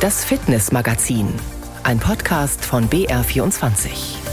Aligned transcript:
Das 0.00 0.24
Fitnessmagazin, 0.24 1.28
ein 1.82 1.98
Podcast 1.98 2.64
von 2.64 2.88
BR24. 2.88 4.29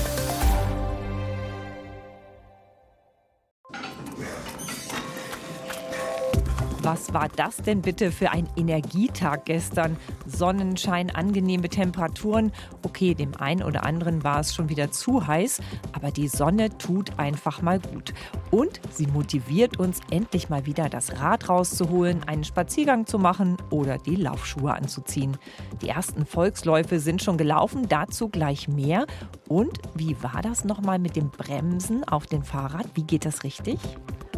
Was 6.89 7.13
war 7.13 7.27
das 7.27 7.57
denn 7.57 7.81
bitte 7.81 8.13
für 8.13 8.31
ein 8.31 8.47
Energietag 8.55 9.43
gestern? 9.43 9.97
Sonnenschein, 10.25 11.13
angenehme 11.13 11.67
Temperaturen. 11.67 12.53
Okay, 12.81 13.13
dem 13.13 13.35
einen 13.35 13.61
oder 13.61 13.83
anderen 13.83 14.23
war 14.23 14.39
es 14.39 14.55
schon 14.55 14.69
wieder 14.69 14.89
zu 14.89 15.27
heiß, 15.27 15.59
aber 15.91 16.11
die 16.11 16.29
Sonne 16.29 16.77
tut 16.77 17.19
einfach 17.19 17.61
mal 17.61 17.81
gut. 17.81 18.13
Und 18.51 18.79
sie 18.89 19.05
motiviert 19.07 19.77
uns 19.77 19.99
endlich 20.11 20.47
mal 20.47 20.65
wieder 20.65 20.87
das 20.87 21.19
Rad 21.19 21.49
rauszuholen, 21.49 22.23
einen 22.25 22.45
Spaziergang 22.45 23.05
zu 23.05 23.19
machen 23.19 23.57
oder 23.69 23.97
die 23.97 24.15
Laufschuhe 24.15 24.73
anzuziehen. 24.73 25.35
Die 25.81 25.89
ersten 25.89 26.25
Volksläufe 26.25 27.01
sind 27.01 27.21
schon 27.21 27.37
gelaufen, 27.37 27.89
dazu 27.89 28.29
gleich 28.29 28.69
mehr. 28.69 29.07
Und 29.49 29.77
wie 29.95 30.15
war 30.23 30.41
das 30.41 30.63
nochmal 30.63 30.99
mit 30.99 31.17
dem 31.17 31.31
Bremsen 31.31 32.05
auf 32.05 32.27
dem 32.27 32.43
Fahrrad? 32.43 32.87
Wie 32.93 33.03
geht 33.03 33.25
das 33.25 33.43
richtig? 33.43 33.77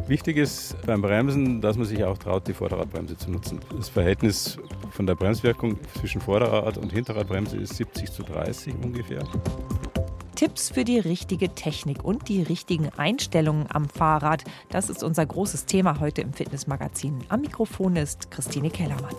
Wichtig 0.09 0.37
ist 0.37 0.75
beim 0.87 1.03
Bremsen, 1.03 1.61
dass 1.61 1.77
man 1.77 1.85
sich 1.85 2.03
auch 2.03 2.17
traut, 2.17 2.47
die 2.47 2.55
Vorderradbremse 2.55 3.15
zu 3.15 3.29
nutzen. 3.29 3.59
Das 3.77 3.89
Verhältnis 3.89 4.57
von 4.89 5.05
der 5.05 5.13
Bremswirkung 5.13 5.77
zwischen 5.99 6.19
Vorderrad- 6.19 6.79
und 6.79 6.91
Hinterradbremse 6.91 7.57
ist 7.57 7.75
70 7.75 8.11
zu 8.11 8.23
30 8.23 8.73
ungefähr. 8.81 9.23
Tipps 10.33 10.71
für 10.71 10.83
die 10.83 10.97
richtige 10.97 11.53
Technik 11.53 12.03
und 12.03 12.27
die 12.27 12.41
richtigen 12.41 12.89
Einstellungen 12.97 13.67
am 13.69 13.87
Fahrrad. 13.87 14.45
Das 14.69 14.89
ist 14.89 15.03
unser 15.03 15.27
großes 15.27 15.67
Thema 15.67 15.99
heute 15.99 16.21
im 16.21 16.33
Fitnessmagazin. 16.33 17.19
Am 17.29 17.41
Mikrofon 17.41 17.95
ist 17.95 18.31
Christine 18.31 18.71
Kellermann. 18.71 19.13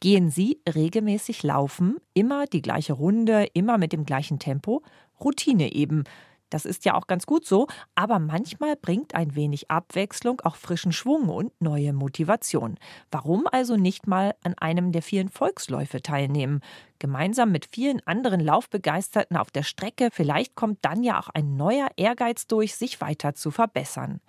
Gehen 0.00 0.28
Sie 0.28 0.60
regelmäßig 0.74 1.42
laufen? 1.42 1.96
Immer 2.12 2.44
die 2.44 2.60
gleiche 2.60 2.92
Runde, 2.92 3.46
immer 3.54 3.78
mit 3.78 3.94
dem 3.94 4.04
gleichen 4.04 4.38
Tempo? 4.38 4.82
Routine 5.24 5.72
eben. 5.72 6.04
Das 6.52 6.66
ist 6.66 6.84
ja 6.84 6.94
auch 6.94 7.06
ganz 7.06 7.24
gut 7.24 7.46
so, 7.46 7.66
aber 7.94 8.18
manchmal 8.18 8.76
bringt 8.76 9.14
ein 9.14 9.34
wenig 9.34 9.70
Abwechslung 9.70 10.42
auch 10.42 10.56
frischen 10.56 10.92
Schwung 10.92 11.30
und 11.30 11.58
neue 11.62 11.94
Motivation. 11.94 12.78
Warum 13.10 13.46
also 13.50 13.78
nicht 13.78 14.06
mal 14.06 14.34
an 14.44 14.52
einem 14.58 14.92
der 14.92 15.00
vielen 15.00 15.30
Volksläufe 15.30 16.02
teilnehmen? 16.02 16.60
Gemeinsam 16.98 17.52
mit 17.52 17.66
vielen 17.72 18.06
anderen 18.06 18.40
Laufbegeisterten 18.40 19.38
auf 19.38 19.50
der 19.50 19.62
Strecke, 19.62 20.10
vielleicht 20.12 20.54
kommt 20.54 20.84
dann 20.84 21.02
ja 21.02 21.18
auch 21.18 21.30
ein 21.30 21.56
neuer 21.56 21.88
Ehrgeiz 21.96 22.46
durch, 22.46 22.76
sich 22.76 23.00
weiter 23.00 23.34
zu 23.34 23.50
verbessern. 23.50 24.20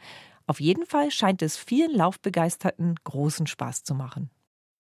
Auf 0.48 0.62
jeden 0.62 0.86
Fall 0.86 1.12
scheint 1.12 1.42
es 1.42 1.58
vielen 1.58 1.94
Laufbegeisterten 1.94 2.96
großen 3.04 3.48
Spaß 3.48 3.84
zu 3.84 3.96
machen. 3.96 4.30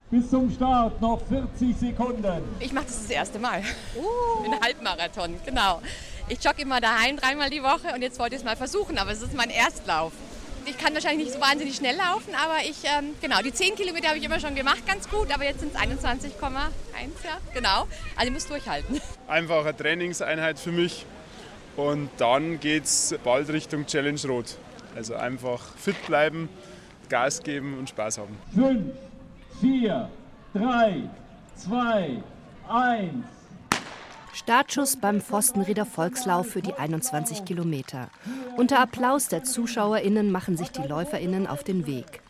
Bis 0.09 0.30
zum 0.30 0.50
Start 0.50 1.02
noch 1.02 1.19
40 1.28 1.75
Sekunden. 1.75 2.44
Ich 2.59 2.72
mache 2.72 2.85
das 2.85 3.02
das 3.02 3.09
erste 3.09 3.39
Mal. 3.39 3.63
Uh. 3.97 4.45
In 4.45 4.59
Halbmarathon, 4.61 5.35
genau. 5.44 5.81
Ich 6.29 6.43
jogge 6.43 6.61
immer 6.61 6.79
daheim 6.79 7.17
dreimal 7.17 7.49
die 7.49 7.61
Woche 7.61 7.93
und 7.93 8.02
jetzt 8.02 8.17
wollte 8.17 8.35
ich 8.35 8.41
es 8.41 8.45
mal 8.45 8.55
versuchen, 8.55 8.97
aber 8.97 9.11
es 9.11 9.21
ist 9.21 9.33
mein 9.35 9.49
Erstlauf. 9.49 10.13
Ich 10.66 10.77
kann 10.77 10.93
wahrscheinlich 10.93 11.25
nicht 11.25 11.33
so 11.33 11.41
wahnsinnig 11.41 11.75
schnell 11.75 11.97
laufen, 11.97 12.33
aber 12.35 12.59
ich, 12.63 12.77
ähm, 12.85 13.16
genau, 13.21 13.41
die 13.41 13.52
10 13.53 13.75
Kilometer 13.75 14.07
habe 14.07 14.17
ich 14.17 14.23
immer 14.23 14.39
schon 14.39 14.55
gemacht, 14.55 14.88
ganz 14.88 15.09
gut, 15.09 15.33
aber 15.33 15.44
jetzt 15.44 15.59
sind 15.59 15.75
es 15.75 15.79
21,1, 15.79 16.31
ja, 17.25 17.38
genau. 17.53 17.88
Also 18.16 18.27
ich 18.27 18.31
muss 18.31 18.47
durchhalten. 18.47 19.01
Einfach 19.27 19.66
eine 19.66 19.75
Trainingseinheit 19.75 20.57
für 20.57 20.71
mich 20.71 21.05
und 21.75 22.09
dann 22.17 22.61
geht 22.61 22.85
es 22.85 23.13
bald 23.23 23.49
Richtung 23.49 23.85
Challenge 23.85 24.21
Rot. 24.25 24.55
Also 24.95 25.16
einfach 25.16 25.59
fit 25.75 26.01
bleiben, 26.07 26.47
Gas 27.09 27.44
geben 27.44 27.77
und 27.77 27.89
Spaß 27.89 28.19
haben. 28.19 28.38
5, 28.55 28.94
4, 29.59 30.09
3, 30.53 31.09
2, 31.57 32.23
1. 32.69 33.11
Startschuss 34.34 34.98
beim 34.98 35.22
Forstenrieder 35.22 35.86
Volkslauf 35.86 36.48
für 36.48 36.63
die 36.63 36.74
21 36.74 37.46
Kilometer. 37.46 38.09
Unter 38.57 38.80
Applaus 38.80 39.28
der 39.28 39.44
ZuschauerInnen 39.44 40.31
machen 40.31 40.57
sich 40.57 40.72
die 40.72 40.81
LäuferInnen 40.81 41.46
auf 41.46 41.63
den 41.63 41.85
Weg. 41.85 42.22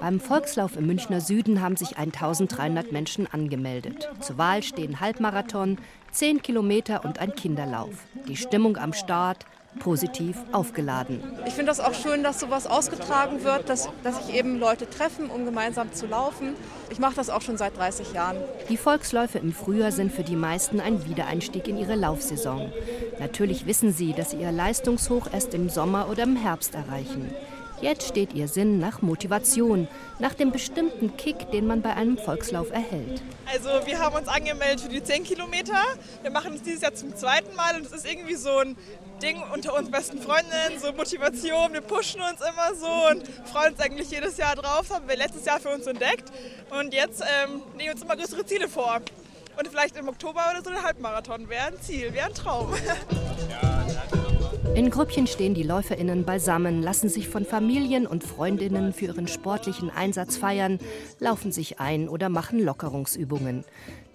Beim 0.00 0.18
Volkslauf 0.18 0.76
im 0.76 0.88
Münchner 0.88 1.20
Süden 1.20 1.60
haben 1.60 1.76
sich 1.76 1.96
1300 1.98 2.90
Menschen 2.90 3.28
angemeldet. 3.32 4.10
Zur 4.18 4.38
Wahl 4.38 4.64
stehen 4.64 4.98
Halbmarathon, 4.98 5.78
10 6.10 6.42
Kilometer 6.42 7.04
und 7.04 7.20
ein 7.20 7.34
Kinderlauf. 7.36 7.94
Die 8.26 8.36
Stimmung 8.36 8.76
am 8.76 8.92
Start, 8.92 9.46
positiv 9.78 10.36
aufgeladen. 10.52 11.20
Ich 11.46 11.54
finde 11.54 11.70
das 11.70 11.80
auch 11.80 11.94
schön, 11.94 12.22
dass 12.22 12.40
sowas 12.40 12.66
ausgetragen 12.66 13.44
wird, 13.44 13.68
dass, 13.68 13.88
dass 14.02 14.24
sich 14.24 14.34
eben 14.34 14.58
Leute 14.58 14.88
treffen, 14.88 15.30
um 15.30 15.44
gemeinsam 15.44 15.92
zu 15.92 16.06
laufen. 16.06 16.54
Ich 16.90 16.98
mache 16.98 17.14
das 17.14 17.30
auch 17.30 17.42
schon 17.42 17.56
seit 17.56 17.76
30 17.76 18.12
Jahren. 18.12 18.36
Die 18.68 18.76
Volksläufe 18.76 19.38
im 19.38 19.52
Frühjahr 19.52 19.92
sind 19.92 20.12
für 20.12 20.24
die 20.24 20.36
meisten 20.36 20.80
ein 20.80 21.06
Wiedereinstieg 21.06 21.66
in 21.68 21.78
ihre 21.78 21.96
Laufsaison. 21.96 22.72
Natürlich 23.18 23.66
wissen 23.66 23.92
sie, 23.92 24.12
dass 24.12 24.30
sie 24.30 24.38
ihr 24.38 24.52
Leistungshoch 24.52 25.28
erst 25.32 25.54
im 25.54 25.68
Sommer 25.68 26.08
oder 26.08 26.24
im 26.24 26.36
Herbst 26.36 26.74
erreichen. 26.74 27.32
Jetzt 27.82 28.06
steht 28.06 28.32
ihr 28.32 28.46
Sinn 28.46 28.78
nach 28.78 29.02
Motivation, 29.02 29.88
nach 30.20 30.34
dem 30.34 30.52
bestimmten 30.52 31.16
Kick, 31.16 31.50
den 31.50 31.66
man 31.66 31.82
bei 31.82 31.92
einem 31.94 32.16
Volkslauf 32.16 32.70
erhält. 32.70 33.20
Also 33.52 33.70
wir 33.84 33.98
haben 33.98 34.14
uns 34.14 34.28
angemeldet 34.28 34.82
für 34.82 34.88
die 34.88 35.02
10 35.02 35.24
Kilometer. 35.24 35.82
Wir 36.22 36.30
machen 36.30 36.54
es 36.54 36.62
dieses 36.62 36.82
Jahr 36.82 36.94
zum 36.94 37.16
zweiten 37.16 37.56
Mal 37.56 37.74
und 37.74 37.86
es 37.86 37.90
ist 37.90 38.08
irgendwie 38.08 38.36
so 38.36 38.56
ein 38.56 38.76
Ding 39.20 39.42
unter 39.52 39.74
uns 39.76 39.90
besten 39.90 40.20
Freundinnen, 40.20 40.78
so 40.80 40.92
Motivation. 40.92 41.72
Wir 41.72 41.80
pushen 41.80 42.20
uns 42.20 42.40
immer 42.40 42.72
so 42.76 43.10
und 43.10 43.26
freuen 43.48 43.72
uns 43.72 43.80
eigentlich 43.80 44.12
jedes 44.12 44.36
Jahr 44.36 44.54
drauf. 44.54 44.86
Das 44.86 44.96
haben 44.98 45.08
wir 45.08 45.16
letztes 45.16 45.44
Jahr 45.44 45.58
für 45.58 45.70
uns 45.70 45.84
entdeckt 45.88 46.30
und 46.70 46.94
jetzt 46.94 47.20
ähm, 47.20 47.62
nehmen 47.76 47.78
wir 47.78 47.92
uns 47.94 48.02
immer 48.02 48.16
größere 48.16 48.46
Ziele 48.46 48.68
vor. 48.68 49.00
Und 49.58 49.66
vielleicht 49.68 49.96
im 49.96 50.08
Oktober 50.08 50.40
oder 50.52 50.62
so 50.62 50.70
ein 50.70 50.80
Halbmarathon 50.84 51.48
wäre 51.48 51.66
ein 51.66 51.82
Ziel, 51.82 52.14
wäre 52.14 52.26
ein 52.26 52.34
Traum. 52.34 52.72
In 54.74 54.88
Grüppchen 54.88 55.26
stehen 55.26 55.52
die 55.52 55.64
LäuferInnen 55.64 56.24
beisammen, 56.24 56.82
lassen 56.82 57.10
sich 57.10 57.28
von 57.28 57.44
Familien 57.44 58.06
und 58.06 58.24
Freundinnen 58.24 58.94
für 58.94 59.06
ihren 59.06 59.28
sportlichen 59.28 59.90
Einsatz 59.90 60.38
feiern, 60.38 60.78
laufen 61.18 61.52
sich 61.52 61.78
ein 61.78 62.08
oder 62.08 62.30
machen 62.30 62.58
Lockerungsübungen. 62.58 63.66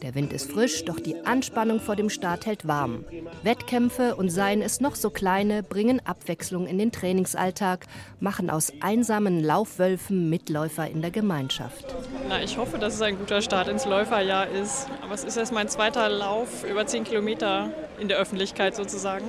Der 0.01 0.15
Wind 0.15 0.33
ist 0.33 0.51
frisch, 0.51 0.83
doch 0.85 0.99
die 0.99 1.15
Anspannung 1.25 1.79
vor 1.79 1.95
dem 1.95 2.09
Start 2.09 2.47
hält 2.47 2.67
warm. 2.67 3.05
Wettkämpfe 3.43 4.15
und 4.15 4.29
seien 4.29 4.63
es 4.63 4.81
noch 4.81 4.95
so 4.95 5.11
kleine, 5.11 5.61
bringen 5.61 6.01
Abwechslung 6.03 6.65
in 6.65 6.79
den 6.79 6.91
Trainingsalltag, 6.91 7.85
machen 8.19 8.49
aus 8.49 8.73
einsamen 8.79 9.43
Laufwölfen 9.43 10.27
Mitläufer 10.27 10.89
in 10.89 11.03
der 11.03 11.11
Gemeinschaft. 11.11 11.95
Na, 12.29 12.41
ich 12.41 12.57
hoffe, 12.57 12.79
dass 12.79 12.95
es 12.95 13.01
ein 13.03 13.19
guter 13.19 13.43
Start 13.43 13.67
ins 13.67 13.85
Läuferjahr 13.85 14.49
ist. 14.49 14.87
Aber 15.03 15.13
es 15.13 15.23
ist 15.23 15.37
erst 15.37 15.53
mein 15.53 15.67
zweiter 15.67 16.09
Lauf 16.09 16.63
über 16.67 16.87
10 16.87 17.03
Kilometer 17.03 17.71
in 17.99 18.07
der 18.07 18.17
Öffentlichkeit 18.17 18.75
sozusagen. 18.75 19.25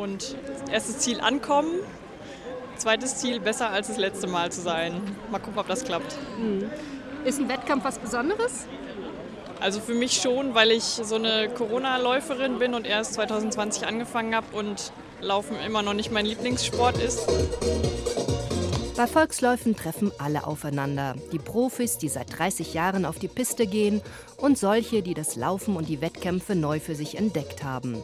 Und 0.00 0.34
erstes 0.72 1.00
Ziel 1.00 1.20
ankommen, 1.20 1.74
zweites 2.78 3.18
Ziel 3.18 3.38
besser 3.38 3.68
als 3.68 3.88
das 3.88 3.98
letzte 3.98 4.28
Mal 4.28 4.50
zu 4.50 4.62
sein. 4.62 4.94
Mal 5.30 5.40
gucken, 5.40 5.58
ob 5.58 5.68
das 5.68 5.84
klappt. 5.84 6.16
Mhm. 6.38 6.70
Ist 7.26 7.38
ein 7.38 7.50
Wettkampf 7.50 7.84
was 7.84 7.98
Besonderes? 7.98 8.64
Also 9.60 9.78
für 9.78 9.92
mich 9.92 10.14
schon, 10.14 10.54
weil 10.54 10.70
ich 10.70 10.84
so 10.84 11.16
eine 11.16 11.50
Corona-Läuferin 11.50 12.58
bin 12.58 12.72
und 12.72 12.86
erst 12.86 13.12
2020 13.12 13.86
angefangen 13.86 14.34
habe 14.34 14.56
und 14.56 14.90
Laufen 15.20 15.56
immer 15.66 15.82
noch 15.82 15.92
nicht 15.92 16.10
mein 16.10 16.24
Lieblingssport 16.24 16.96
ist. 16.96 17.26
Bei 18.96 19.06
Volksläufen 19.06 19.76
treffen 19.76 20.12
alle 20.16 20.46
aufeinander. 20.46 21.14
Die 21.30 21.38
Profis, 21.38 21.98
die 21.98 22.08
seit 22.08 22.38
30 22.38 22.72
Jahren 22.72 23.04
auf 23.04 23.18
die 23.18 23.28
Piste 23.28 23.66
gehen 23.66 24.00
und 24.38 24.56
solche, 24.56 25.02
die 25.02 25.12
das 25.12 25.36
Laufen 25.36 25.76
und 25.76 25.90
die 25.90 26.00
Wettkämpfe 26.00 26.54
neu 26.54 26.80
für 26.80 26.94
sich 26.94 27.18
entdeckt 27.18 27.64
haben. 27.64 28.02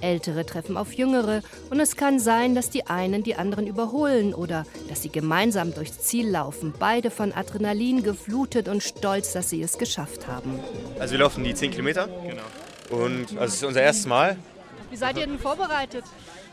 Ältere 0.00 0.46
treffen 0.46 0.76
auf 0.76 0.92
Jüngere 0.92 1.42
und 1.70 1.80
es 1.80 1.96
kann 1.96 2.18
sein, 2.18 2.54
dass 2.54 2.70
die 2.70 2.86
einen 2.86 3.22
die 3.22 3.34
anderen 3.34 3.66
überholen 3.66 4.34
oder 4.34 4.64
dass 4.88 5.02
sie 5.02 5.10
gemeinsam 5.10 5.74
durchs 5.74 5.98
Ziel 6.00 6.28
laufen, 6.28 6.72
beide 6.78 7.10
von 7.10 7.32
Adrenalin 7.32 8.02
geflutet 8.02 8.68
und 8.68 8.82
stolz, 8.82 9.32
dass 9.32 9.50
sie 9.50 9.62
es 9.62 9.78
geschafft 9.78 10.26
haben. 10.26 10.60
Also 10.98 11.12
wir 11.12 11.20
laufen 11.20 11.44
die 11.44 11.54
10 11.54 11.70
Kilometer 11.70 12.08
genau. 12.08 13.04
und 13.04 13.38
also 13.38 13.44
es 13.44 13.54
ist 13.54 13.64
unser 13.64 13.82
erstes 13.82 14.06
Mal. 14.06 14.36
Wie 14.90 14.96
seid 14.96 15.18
ihr 15.18 15.26
denn 15.26 15.38
vorbereitet? 15.38 16.04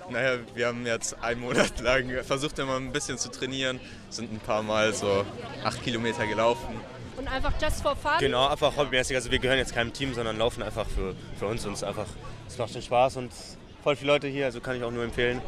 Naja, 0.10 0.38
wir 0.54 0.68
haben 0.68 0.86
jetzt 0.86 1.22
einen 1.24 1.42
Monat 1.42 1.80
lang 1.82 2.10
versucht, 2.24 2.60
immer 2.60 2.78
ein 2.78 2.92
bisschen 2.92 3.18
zu 3.18 3.30
trainieren, 3.30 3.80
sind 4.10 4.32
ein 4.32 4.40
paar 4.40 4.62
Mal 4.62 4.94
so 4.94 5.26
acht 5.64 5.84
Kilometer 5.84 6.28
gelaufen. 6.28 6.76
Und 7.18 7.28
einfach 7.28 7.54
just 7.62 7.82
for 7.82 7.96
fun? 7.96 8.12
Genau, 8.20 8.48
einfach 8.48 8.76
hobbymäßig. 8.76 9.16
Also 9.16 9.32
wir 9.32 9.40
gehören 9.40 9.58
jetzt 9.58 9.74
keinem 9.74 9.94
Team, 9.94 10.14
sondern 10.14 10.38
laufen 10.38 10.62
einfach 10.62 10.86
für, 10.86 11.16
für 11.40 11.48
uns 11.48 11.66
und 11.66 11.74
es 11.74 11.84
einfach, 11.84 12.08
es 12.48 12.58
macht 12.58 12.74
schon 12.74 12.82
Spaß 12.82 13.18
und 13.18 13.32
voll 13.84 13.96
viele 13.96 14.12
Leute 14.12 14.28
hier, 14.28 14.46
also 14.46 14.60
kann 14.62 14.76
ich 14.76 14.84
auch 14.84 14.92
nur 14.92 15.04
empfehlen. 15.04 15.42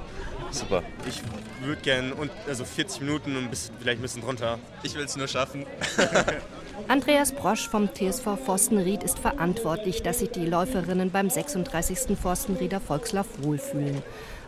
Super. 0.52 0.84
Ich 1.08 1.22
würde 1.62 1.82
gerne 1.82 2.14
also 2.48 2.66
40 2.66 3.02
Minuten 3.02 3.36
und 3.36 3.50
bis, 3.50 3.72
vielleicht 3.80 4.00
ein 4.00 4.02
bisschen 4.02 4.22
drunter. 4.22 4.60
Ich 4.84 4.94
will 4.96 5.04
es 5.04 5.16
nur 5.16 5.28
schaffen. 5.28 5.66
Andreas 6.88 7.32
Brosch 7.32 7.68
vom 7.68 7.90
TSV 7.94 8.38
Forstenried 8.46 9.04
ist 9.04 9.20
verantwortlich, 9.20 10.04
dass 10.04 10.20
sich 10.20 10.30
die 10.30 10.46
Läuferinnen 10.46 11.12
beim 11.12 11.30
36. 11.30 12.18
Forstenrieder 12.18 12.80
Volkslauf 12.80 13.26
wohlfühlen. 13.42 14.04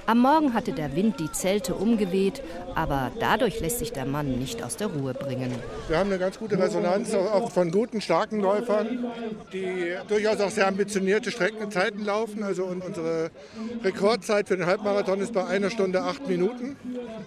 Am 0.09 0.21
Morgen 0.21 0.55
hatte 0.55 0.71
der 0.71 0.95
Wind 0.95 1.19
die 1.19 1.31
Zelte 1.31 1.75
umgeweht, 1.75 2.41
aber 2.73 3.11
dadurch 3.19 3.59
lässt 3.59 3.77
sich 3.77 3.91
der 3.91 4.05
Mann 4.05 4.39
nicht 4.39 4.63
aus 4.63 4.75
der 4.75 4.87
Ruhe 4.87 5.13
bringen. 5.13 5.53
Wir 5.87 5.99
haben 5.99 6.09
eine 6.09 6.17
ganz 6.17 6.39
gute 6.39 6.57
Resonanz 6.57 7.13
auch 7.13 7.51
von 7.51 7.69
guten, 7.69 8.01
starken 8.01 8.39
Läufern, 8.39 9.05
die 9.53 9.93
durchaus 10.07 10.41
auch 10.41 10.49
sehr 10.49 10.67
ambitionierte 10.67 11.29
Streckenzeiten 11.29 12.03
laufen. 12.03 12.41
Also 12.41 12.63
unsere 12.63 13.29
Rekordzeit 13.83 14.47
für 14.47 14.57
den 14.57 14.65
Halbmarathon 14.65 15.21
ist 15.21 15.31
bei 15.31 15.45
einer 15.45 15.69
Stunde 15.69 16.01
acht 16.01 16.27
Minuten. 16.27 16.75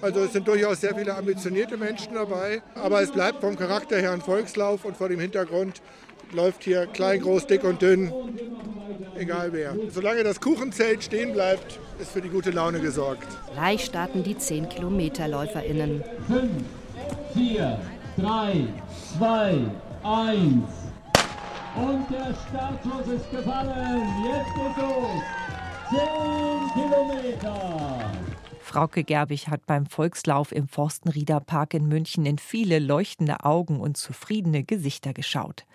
Also 0.01 0.19
es 0.19 0.33
sind 0.33 0.49
durchaus 0.49 0.81
sehr 0.81 0.97
viele 0.97 1.15
ambitionierte 1.15 1.77
Menschen 1.77 2.15
dabei. 2.15 2.63
Aber 2.75 3.01
es 3.01 3.13
bleibt 3.13 3.43
vom 3.43 3.55
Charakter 3.55 3.99
her 3.99 4.11
ein 4.11 4.23
Volkslauf 4.23 4.85
und 4.85 4.97
vor 4.97 5.09
dem 5.09 5.21
Hintergrund 5.21 5.81
läuft 6.35 6.65
hier 6.65 6.87
klein, 6.87 7.21
groß, 7.21 7.47
dick 7.47 7.65
und 7.65 7.83
dünn, 7.83 8.13
egal 9.17 9.53
wer. 9.53 9.75
Solange 9.91 10.25
das 10.25 10.41
Kuchenzelt 10.41 11.05
stehen 11.05 11.33
bleibt, 11.33 11.79
ist 11.99 12.13
für 12.13 12.21
die 12.21 12.29
gute 12.29 12.51
Laune 12.51 12.81
gesorgt. 12.81 13.29
Gleich 13.53 13.85
starten 13.85 14.23
die 14.23 14.37
10 14.37 14.69
Kilometer 14.69 15.29
LäuferInnen. 15.29 16.03
5, 16.27 16.51
4, 17.35 17.81
3, 18.19 18.67
2, 19.19 19.59
1. 20.05 20.43
Und 21.75 22.11
der 22.11 22.35
Startschuss 22.49 23.15
ist 23.15 23.31
gefallen. 23.31 24.03
Jetzt 24.27 24.55
geht's 24.55 24.79
los. 24.79 25.23
10 25.91 26.83
Kilometer. 26.83 28.13
Frauke 28.61 29.05
Gerbig 29.05 29.49
hat 29.49 29.67
beim 29.67 29.85
Volkslauf 29.87 30.51
im 30.51 30.67
Forstenrieder 30.67 31.41
Park 31.41 31.75
in 31.75 31.89
München 31.89 32.25
in 32.25 32.39
viele 32.39 32.79
leuchtende 32.79 33.45
Augen 33.45 33.81
und 33.81 33.99
zufriedene 33.99 34.65
Gesichter 34.65 35.13
geschaut. 35.13 35.67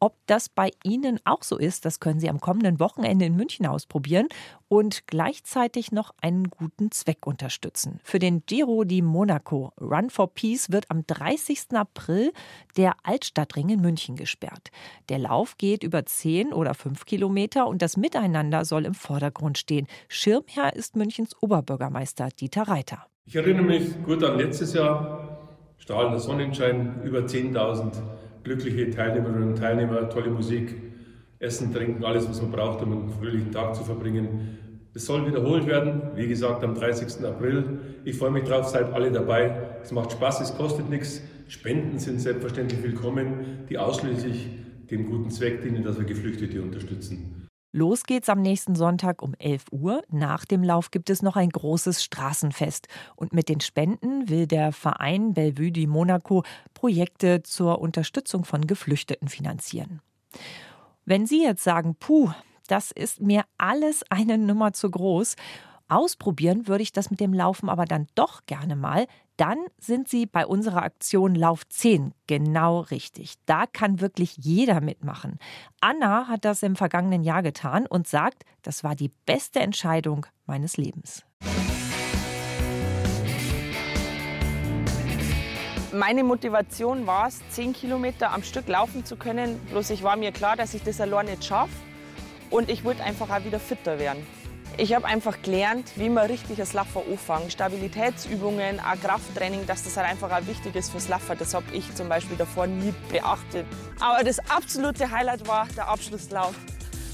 Ob 0.00 0.14
das 0.26 0.48
bei 0.48 0.70
Ihnen 0.84 1.18
auch 1.24 1.42
so 1.42 1.58
ist, 1.58 1.84
das 1.84 1.98
können 1.98 2.20
Sie 2.20 2.30
am 2.30 2.40
kommenden 2.40 2.78
Wochenende 2.78 3.24
in 3.24 3.34
München 3.34 3.66
ausprobieren 3.66 4.28
und 4.68 5.08
gleichzeitig 5.08 5.90
noch 5.90 6.14
einen 6.20 6.50
guten 6.50 6.92
Zweck 6.92 7.26
unterstützen. 7.26 7.98
Für 8.04 8.20
den 8.20 8.44
Giro 8.46 8.84
di 8.84 9.02
Monaco 9.02 9.72
Run 9.80 10.10
for 10.10 10.32
Peace 10.32 10.70
wird 10.70 10.88
am 10.88 11.04
30. 11.04 11.72
April 11.72 12.32
der 12.76 12.94
Altstadtring 13.02 13.70
in 13.70 13.80
München 13.80 14.14
gesperrt. 14.14 14.70
Der 15.08 15.18
Lauf 15.18 15.58
geht 15.58 15.82
über 15.82 16.06
10 16.06 16.52
oder 16.52 16.74
5 16.74 17.04
Kilometer 17.04 17.66
und 17.66 17.82
das 17.82 17.96
Miteinander 17.96 18.64
soll 18.64 18.86
im 18.86 18.94
Vordergrund 18.94 19.58
stehen. 19.58 19.88
Schirmherr 20.06 20.76
ist 20.76 20.94
Münchens 20.94 21.34
Oberbürgermeister 21.40 22.28
Dieter 22.28 22.68
Reiter. 22.68 23.06
Ich 23.26 23.34
erinnere 23.34 23.64
mich 23.64 24.00
gut 24.04 24.22
an 24.22 24.38
letztes 24.38 24.74
Jahr, 24.74 25.38
strahlender 25.76 26.20
Sonnenschein, 26.20 27.02
über 27.02 27.20
10.000 27.20 28.00
glückliche 28.44 28.90
Teilnehmerinnen 28.90 29.50
und 29.50 29.58
Teilnehmer, 29.58 30.08
tolle 30.08 30.30
Musik, 30.30 30.74
Essen, 31.38 31.72
Trinken, 31.72 32.04
alles, 32.04 32.28
was 32.28 32.42
man 32.42 32.50
braucht, 32.50 32.82
um 32.82 32.92
einen 32.92 33.10
fröhlichen 33.10 33.52
Tag 33.52 33.74
zu 33.76 33.84
verbringen. 33.84 34.58
Es 34.94 35.06
soll 35.06 35.26
wiederholt 35.26 35.66
werden, 35.66 36.02
wie 36.16 36.26
gesagt, 36.26 36.64
am 36.64 36.74
30. 36.74 37.24
April. 37.24 37.78
Ich 38.04 38.16
freue 38.16 38.30
mich 38.30 38.44
drauf, 38.44 38.68
seid 38.68 38.92
alle 38.92 39.12
dabei. 39.12 39.54
Es 39.82 39.92
macht 39.92 40.12
Spaß, 40.12 40.40
es 40.40 40.56
kostet 40.56 40.90
nichts. 40.90 41.22
Spenden 41.46 41.98
sind 41.98 42.20
selbstverständlich 42.20 42.82
willkommen, 42.82 43.66
die 43.68 43.78
ausschließlich 43.78 44.48
dem 44.90 45.08
guten 45.10 45.30
Zweck 45.30 45.62
dienen, 45.62 45.84
dass 45.84 45.98
wir 45.98 46.04
Geflüchtete 46.04 46.60
unterstützen. 46.62 47.37
Los 47.70 48.04
geht's 48.04 48.30
am 48.30 48.40
nächsten 48.40 48.74
Sonntag 48.74 49.20
um 49.20 49.34
11 49.38 49.66
Uhr. 49.72 50.02
Nach 50.10 50.46
dem 50.46 50.62
Lauf 50.62 50.90
gibt 50.90 51.10
es 51.10 51.20
noch 51.20 51.36
ein 51.36 51.50
großes 51.50 52.02
Straßenfest. 52.02 52.88
Und 53.14 53.34
mit 53.34 53.50
den 53.50 53.60
Spenden 53.60 54.30
will 54.30 54.46
der 54.46 54.72
Verein 54.72 55.34
Bellevue 55.34 55.70
di 55.70 55.86
Monaco 55.86 56.44
Projekte 56.72 57.42
zur 57.42 57.80
Unterstützung 57.80 58.44
von 58.46 58.66
Geflüchteten 58.66 59.28
finanzieren. 59.28 60.00
Wenn 61.04 61.26
Sie 61.26 61.42
jetzt 61.42 61.62
sagen, 61.62 61.94
puh, 61.94 62.30
das 62.68 62.90
ist 62.90 63.20
mir 63.20 63.44
alles 63.58 64.02
eine 64.08 64.38
Nummer 64.38 64.72
zu 64.72 64.90
groß, 64.90 65.36
ausprobieren 65.88 66.68
würde 66.68 66.82
ich 66.82 66.92
das 66.92 67.10
mit 67.10 67.20
dem 67.20 67.32
Laufen 67.32 67.68
aber 67.68 67.84
dann 67.84 68.06
doch 68.14 68.46
gerne 68.46 68.76
mal, 68.76 69.06
dann 69.36 69.58
sind 69.78 70.08
Sie 70.08 70.26
bei 70.26 70.46
unserer 70.46 70.82
Aktion 70.82 71.34
Lauf 71.34 71.66
10 71.68 72.12
genau 72.26 72.80
richtig. 72.80 73.34
Da 73.46 73.66
kann 73.66 74.00
wirklich 74.00 74.36
jeder 74.36 74.80
mitmachen. 74.80 75.38
Anna 75.80 76.26
hat 76.26 76.44
das 76.44 76.62
im 76.62 76.74
vergangenen 76.74 77.22
Jahr 77.22 77.42
getan 77.42 77.86
und 77.86 78.08
sagt, 78.08 78.44
das 78.62 78.82
war 78.82 78.96
die 78.96 79.12
beste 79.26 79.60
Entscheidung 79.60 80.26
meines 80.46 80.76
Lebens. 80.76 81.24
Meine 85.92 86.22
Motivation 86.22 87.06
war 87.06 87.28
es, 87.28 87.40
10 87.50 87.72
Kilometer 87.72 88.32
am 88.32 88.42
Stück 88.42 88.68
laufen 88.68 89.04
zu 89.04 89.16
können. 89.16 89.58
Bloß 89.70 89.90
ich 89.90 90.02
war 90.02 90.16
mir 90.16 90.32
klar, 90.32 90.54
dass 90.54 90.74
ich 90.74 90.82
das 90.82 91.00
allein 91.00 91.26
nicht 91.26 91.44
schaffe. 91.44 91.72
Und 92.50 92.68
ich 92.68 92.84
wollte 92.84 93.04
einfach 93.04 93.30
auch 93.30 93.44
wieder 93.44 93.58
fitter 93.58 93.98
werden. 93.98 94.26
Ich 94.76 94.94
habe 94.94 95.06
einfach 95.06 95.42
gelernt, 95.42 95.90
wie 95.96 96.08
man 96.08 96.26
richtig 96.26 96.56
das 96.56 96.72
Laffer 96.72 97.02
anfängt. 97.10 97.52
Stabilitätsübungen, 97.52 98.78
auch 98.78 99.00
Krafttraining, 99.00 99.66
dass 99.66 99.82
das 99.82 99.96
halt 99.96 100.08
einfach 100.08 100.30
auch 100.30 100.46
wichtig 100.46 100.76
ist 100.76 100.90
fürs 100.90 101.08
Laffer. 101.08 101.34
Das 101.34 101.54
habe 101.54 101.66
ich 101.72 101.92
zum 101.94 102.08
Beispiel 102.08 102.36
davor 102.36 102.66
nie 102.66 102.94
beachtet. 103.10 103.66
Aber 103.98 104.22
das 104.22 104.38
absolute 104.50 105.10
Highlight 105.10 105.46
war 105.48 105.66
der 105.76 105.88
Abschlusslauf 105.88 106.54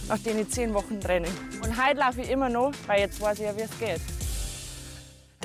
nach 0.08 0.18
den 0.18 0.48
zehn 0.48 0.74
Wochen 0.74 1.00
Training. 1.00 1.32
Und 1.62 1.82
heute 1.82 2.00
laufe 2.00 2.20
ich 2.20 2.30
immer 2.30 2.48
noch, 2.48 2.72
weil 2.86 3.00
jetzt 3.00 3.20
weiß 3.20 3.38
ich 3.38 3.46
ja, 3.46 3.56
wie 3.56 3.62
es 3.62 3.78
geht. 3.78 4.00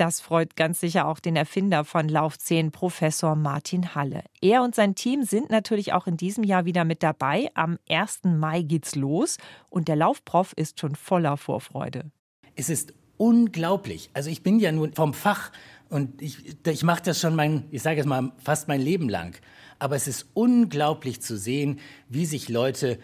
Das 0.00 0.18
freut 0.22 0.56
ganz 0.56 0.80
sicher 0.80 1.06
auch 1.06 1.20
den 1.20 1.36
Erfinder 1.36 1.84
von 1.84 2.08
Lauf 2.08 2.38
10, 2.38 2.70
Professor 2.70 3.36
Martin 3.36 3.94
Halle. 3.94 4.24
Er 4.40 4.62
und 4.62 4.74
sein 4.74 4.94
Team 4.94 5.24
sind 5.24 5.50
natürlich 5.50 5.92
auch 5.92 6.06
in 6.06 6.16
diesem 6.16 6.42
Jahr 6.42 6.64
wieder 6.64 6.86
mit 6.86 7.02
dabei. 7.02 7.50
Am 7.52 7.78
1. 7.86 8.20
Mai 8.24 8.62
geht's 8.62 8.94
los 8.94 9.36
und 9.68 9.88
der 9.88 9.96
Laufprof 9.96 10.54
ist 10.56 10.80
schon 10.80 10.96
voller 10.96 11.36
Vorfreude. 11.36 12.10
Es 12.56 12.70
ist 12.70 12.94
unglaublich. 13.18 14.08
Also 14.14 14.30
ich 14.30 14.42
bin 14.42 14.58
ja 14.58 14.72
nun 14.72 14.94
vom 14.94 15.12
Fach 15.12 15.52
und 15.90 16.22
ich, 16.22 16.56
ich 16.66 16.82
mache 16.82 17.02
das 17.02 17.20
schon 17.20 17.36
mein, 17.36 17.64
ich 17.70 17.82
sage 17.82 18.00
es 18.00 18.06
mal, 18.06 18.32
fast 18.42 18.68
mein 18.68 18.80
Leben 18.80 19.10
lang. 19.10 19.38
Aber 19.78 19.96
es 19.96 20.08
ist 20.08 20.28
unglaublich 20.32 21.20
zu 21.20 21.36
sehen, 21.36 21.78
wie 22.08 22.24
sich 22.24 22.48
Leute 22.48 22.98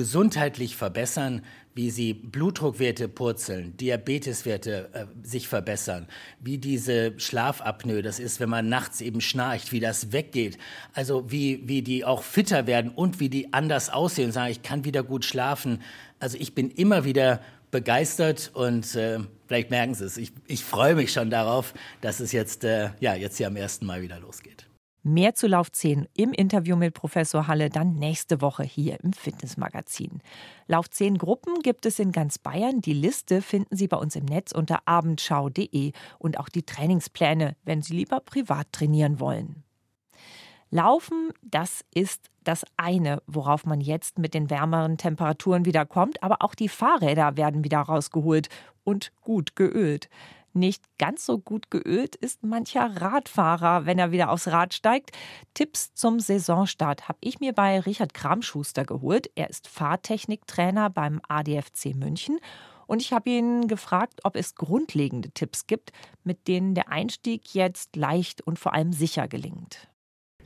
gesundheitlich 0.00 0.76
verbessern, 0.76 1.42
wie 1.74 1.90
sie 1.90 2.14
Blutdruckwerte 2.14 3.06
purzeln, 3.06 3.76
Diabeteswerte 3.76 4.88
äh, 4.94 5.04
sich 5.22 5.46
verbessern, 5.46 6.06
wie 6.40 6.56
diese 6.56 7.12
Schlafapnoe, 7.20 8.00
das 8.00 8.18
ist, 8.18 8.40
wenn 8.40 8.48
man 8.48 8.70
nachts 8.70 9.02
eben 9.02 9.20
schnarcht, 9.20 9.72
wie 9.72 9.78
das 9.80 10.10
weggeht. 10.10 10.56
Also 10.94 11.30
wie, 11.30 11.68
wie 11.68 11.82
die 11.82 12.06
auch 12.06 12.22
fitter 12.22 12.66
werden 12.66 12.90
und 12.90 13.20
wie 13.20 13.28
die 13.28 13.52
anders 13.52 13.90
aussehen 13.90 14.28
und 14.28 14.32
sagen, 14.32 14.50
ich 14.50 14.62
kann 14.62 14.86
wieder 14.86 15.02
gut 15.02 15.26
schlafen. 15.26 15.82
Also 16.18 16.38
ich 16.40 16.54
bin 16.54 16.70
immer 16.70 17.04
wieder 17.04 17.42
begeistert 17.70 18.52
und 18.54 18.94
äh, 18.94 19.18
vielleicht 19.48 19.68
merken 19.68 19.92
Sie 19.92 20.06
es, 20.06 20.16
ich, 20.16 20.32
ich 20.46 20.64
freue 20.64 20.94
mich 20.94 21.12
schon 21.12 21.28
darauf, 21.28 21.74
dass 22.00 22.20
es 22.20 22.32
jetzt, 22.32 22.64
äh, 22.64 22.88
ja, 23.00 23.14
jetzt 23.14 23.36
hier 23.36 23.48
am 23.48 23.56
ersten 23.56 23.84
Mal 23.84 24.00
wieder 24.00 24.18
losgeht. 24.18 24.59
Mehr 25.02 25.34
zu 25.34 25.46
Lauf 25.46 25.72
10 25.72 26.08
im 26.14 26.32
Interview 26.32 26.76
mit 26.76 26.92
Professor 26.92 27.46
Halle 27.46 27.70
dann 27.70 27.94
nächste 27.94 28.42
Woche 28.42 28.64
hier 28.64 29.00
im 29.02 29.14
Fitnessmagazin. 29.14 30.20
Lauf 30.66 30.90
10 30.90 31.16
Gruppen 31.16 31.60
gibt 31.62 31.86
es 31.86 31.98
in 31.98 32.12
ganz 32.12 32.36
Bayern. 32.36 32.82
Die 32.82 32.92
Liste 32.92 33.40
finden 33.40 33.76
Sie 33.76 33.88
bei 33.88 33.96
uns 33.96 34.14
im 34.14 34.26
Netz 34.26 34.52
unter 34.52 34.86
abendschau.de 34.86 35.92
und 36.18 36.38
auch 36.38 36.50
die 36.50 36.64
Trainingspläne, 36.64 37.56
wenn 37.64 37.80
Sie 37.80 37.94
lieber 37.94 38.20
privat 38.20 38.72
trainieren 38.72 39.20
wollen. 39.20 39.64
Laufen, 40.70 41.32
das 41.42 41.82
ist 41.94 42.30
das 42.44 42.64
eine, 42.76 43.22
worauf 43.26 43.64
man 43.64 43.80
jetzt 43.80 44.18
mit 44.18 44.34
den 44.34 44.50
wärmeren 44.50 44.98
Temperaturen 44.98 45.64
wieder 45.64 45.86
kommt, 45.86 46.22
aber 46.22 46.42
auch 46.42 46.54
die 46.54 46.68
Fahrräder 46.68 47.38
werden 47.38 47.64
wieder 47.64 47.80
rausgeholt 47.80 48.50
und 48.84 49.12
gut 49.22 49.56
geölt. 49.56 50.08
Nicht 50.52 50.82
ganz 50.98 51.26
so 51.26 51.38
gut 51.38 51.70
geölt 51.70 52.16
ist 52.16 52.42
mancher 52.42 53.00
Radfahrer, 53.00 53.86
wenn 53.86 53.98
er 53.98 54.10
wieder 54.10 54.30
aufs 54.30 54.48
Rad 54.48 54.74
steigt. 54.74 55.10
Tipps 55.54 55.94
zum 55.94 56.18
Saisonstart 56.18 57.08
habe 57.08 57.18
ich 57.20 57.38
mir 57.38 57.52
bei 57.52 57.78
Richard 57.78 58.14
Kramschuster 58.14 58.84
geholt. 58.84 59.30
Er 59.36 59.50
ist 59.50 59.68
Fahrtechniktrainer 59.68 60.90
beim 60.90 61.20
ADFC 61.28 61.94
München. 61.94 62.40
Und 62.88 63.02
ich 63.02 63.12
habe 63.12 63.30
ihn 63.30 63.68
gefragt, 63.68 64.20
ob 64.24 64.34
es 64.34 64.56
grundlegende 64.56 65.30
Tipps 65.30 65.68
gibt, 65.68 65.92
mit 66.24 66.48
denen 66.48 66.74
der 66.74 66.88
Einstieg 66.88 67.54
jetzt 67.54 67.94
leicht 67.94 68.40
und 68.42 68.58
vor 68.58 68.74
allem 68.74 68.92
sicher 68.92 69.28
gelingt. 69.28 69.89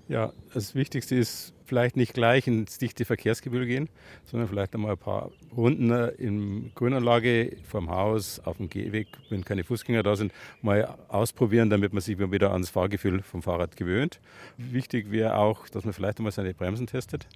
Ja, 0.07 0.33
das 0.53 0.75
Wichtigste 0.75 1.15
ist 1.15 1.55
vielleicht 1.65 1.97
nicht 1.97 2.13
gleich 2.13 2.47
ins 2.47 2.77
dichte 2.77 3.07
Verkehrsgefühl 3.07 3.65
gehen, 3.65 3.89
sondern 4.27 4.49
vielleicht 4.51 4.75
einmal 4.75 4.93
ein 4.93 4.99
paar 4.99 5.31
Runden 5.57 5.91
in 6.19 6.73
Grünanlage 6.75 7.57
vorm 7.65 7.89
Haus, 7.89 8.39
auf 8.41 8.59
dem 8.59 8.69
Gehweg, 8.69 9.09
wenn 9.31 9.45
keine 9.47 9.65
Fußgänger 9.65 10.03
da 10.03 10.15
sind, 10.15 10.33
mal 10.61 10.99
ausprobieren, 11.09 11.71
damit 11.71 11.95
man 11.95 12.03
sich 12.03 12.19
wieder 12.19 12.53
ans 12.53 12.69
Fahrgefühl 12.69 13.23
vom 13.23 13.43
Fahrrad 13.43 13.77
gewöhnt. 13.77 14.21
Wichtig 14.59 15.11
wäre 15.11 15.37
auch, 15.39 15.69
dass 15.71 15.85
man 15.85 15.95
vielleicht 15.95 16.19
einmal 16.19 16.33
seine 16.33 16.53
Bremsen 16.53 16.87
testet. 16.87 17.27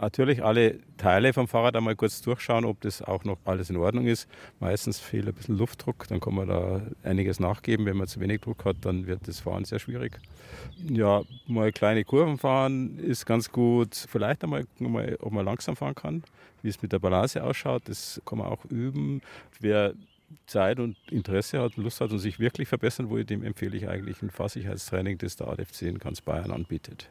Natürlich 0.00 0.44
alle 0.44 0.78
Teile 0.96 1.32
vom 1.32 1.48
Fahrrad 1.48 1.74
einmal 1.74 1.96
kurz 1.96 2.22
durchschauen, 2.22 2.64
ob 2.64 2.80
das 2.82 3.02
auch 3.02 3.24
noch 3.24 3.38
alles 3.44 3.68
in 3.68 3.76
Ordnung 3.76 4.06
ist. 4.06 4.28
Meistens 4.60 5.00
fehlt 5.00 5.26
ein 5.26 5.34
bisschen 5.34 5.58
Luftdruck, 5.58 6.06
dann 6.08 6.20
kann 6.20 6.34
man 6.34 6.48
da 6.48 6.82
einiges 7.02 7.40
nachgeben. 7.40 7.84
Wenn 7.84 7.96
man 7.96 8.06
zu 8.06 8.20
wenig 8.20 8.40
Druck 8.40 8.64
hat, 8.64 8.76
dann 8.82 9.06
wird 9.06 9.26
das 9.26 9.40
Fahren 9.40 9.64
sehr 9.64 9.80
schwierig. 9.80 10.18
Ja, 10.88 11.22
mal 11.46 11.72
kleine 11.72 12.04
Kurven 12.04 12.38
fahren 12.38 12.98
ist 12.98 13.26
ganz 13.26 13.50
gut. 13.50 13.94
Vielleicht 13.94 14.44
einmal, 14.44 14.66
ob 15.20 15.32
man 15.32 15.44
langsam 15.44 15.74
fahren 15.74 15.96
kann, 15.96 16.22
wie 16.62 16.68
es 16.68 16.80
mit 16.80 16.92
der 16.92 17.00
Balance 17.00 17.42
ausschaut. 17.42 17.82
Das 17.86 18.22
kann 18.24 18.38
man 18.38 18.46
auch 18.46 18.64
üben. 18.66 19.20
Wer 19.58 19.94
Zeit 20.46 20.78
und 20.78 20.96
Interesse 21.10 21.60
hat, 21.60 21.76
Lust 21.76 22.00
hat 22.00 22.12
und 22.12 22.18
sich 22.18 22.38
wirklich 22.38 22.68
verbessern 22.68 23.10
will, 23.10 23.24
dem 23.24 23.42
empfehle 23.42 23.76
ich 23.76 23.88
eigentlich 23.88 24.22
ein 24.22 24.30
Fahrsicherheitstraining, 24.30 25.18
das 25.18 25.36
der 25.36 25.48
ADFC 25.48 25.82
in 25.82 25.98
ganz 25.98 26.20
Bayern 26.20 26.52
anbietet. 26.52 27.08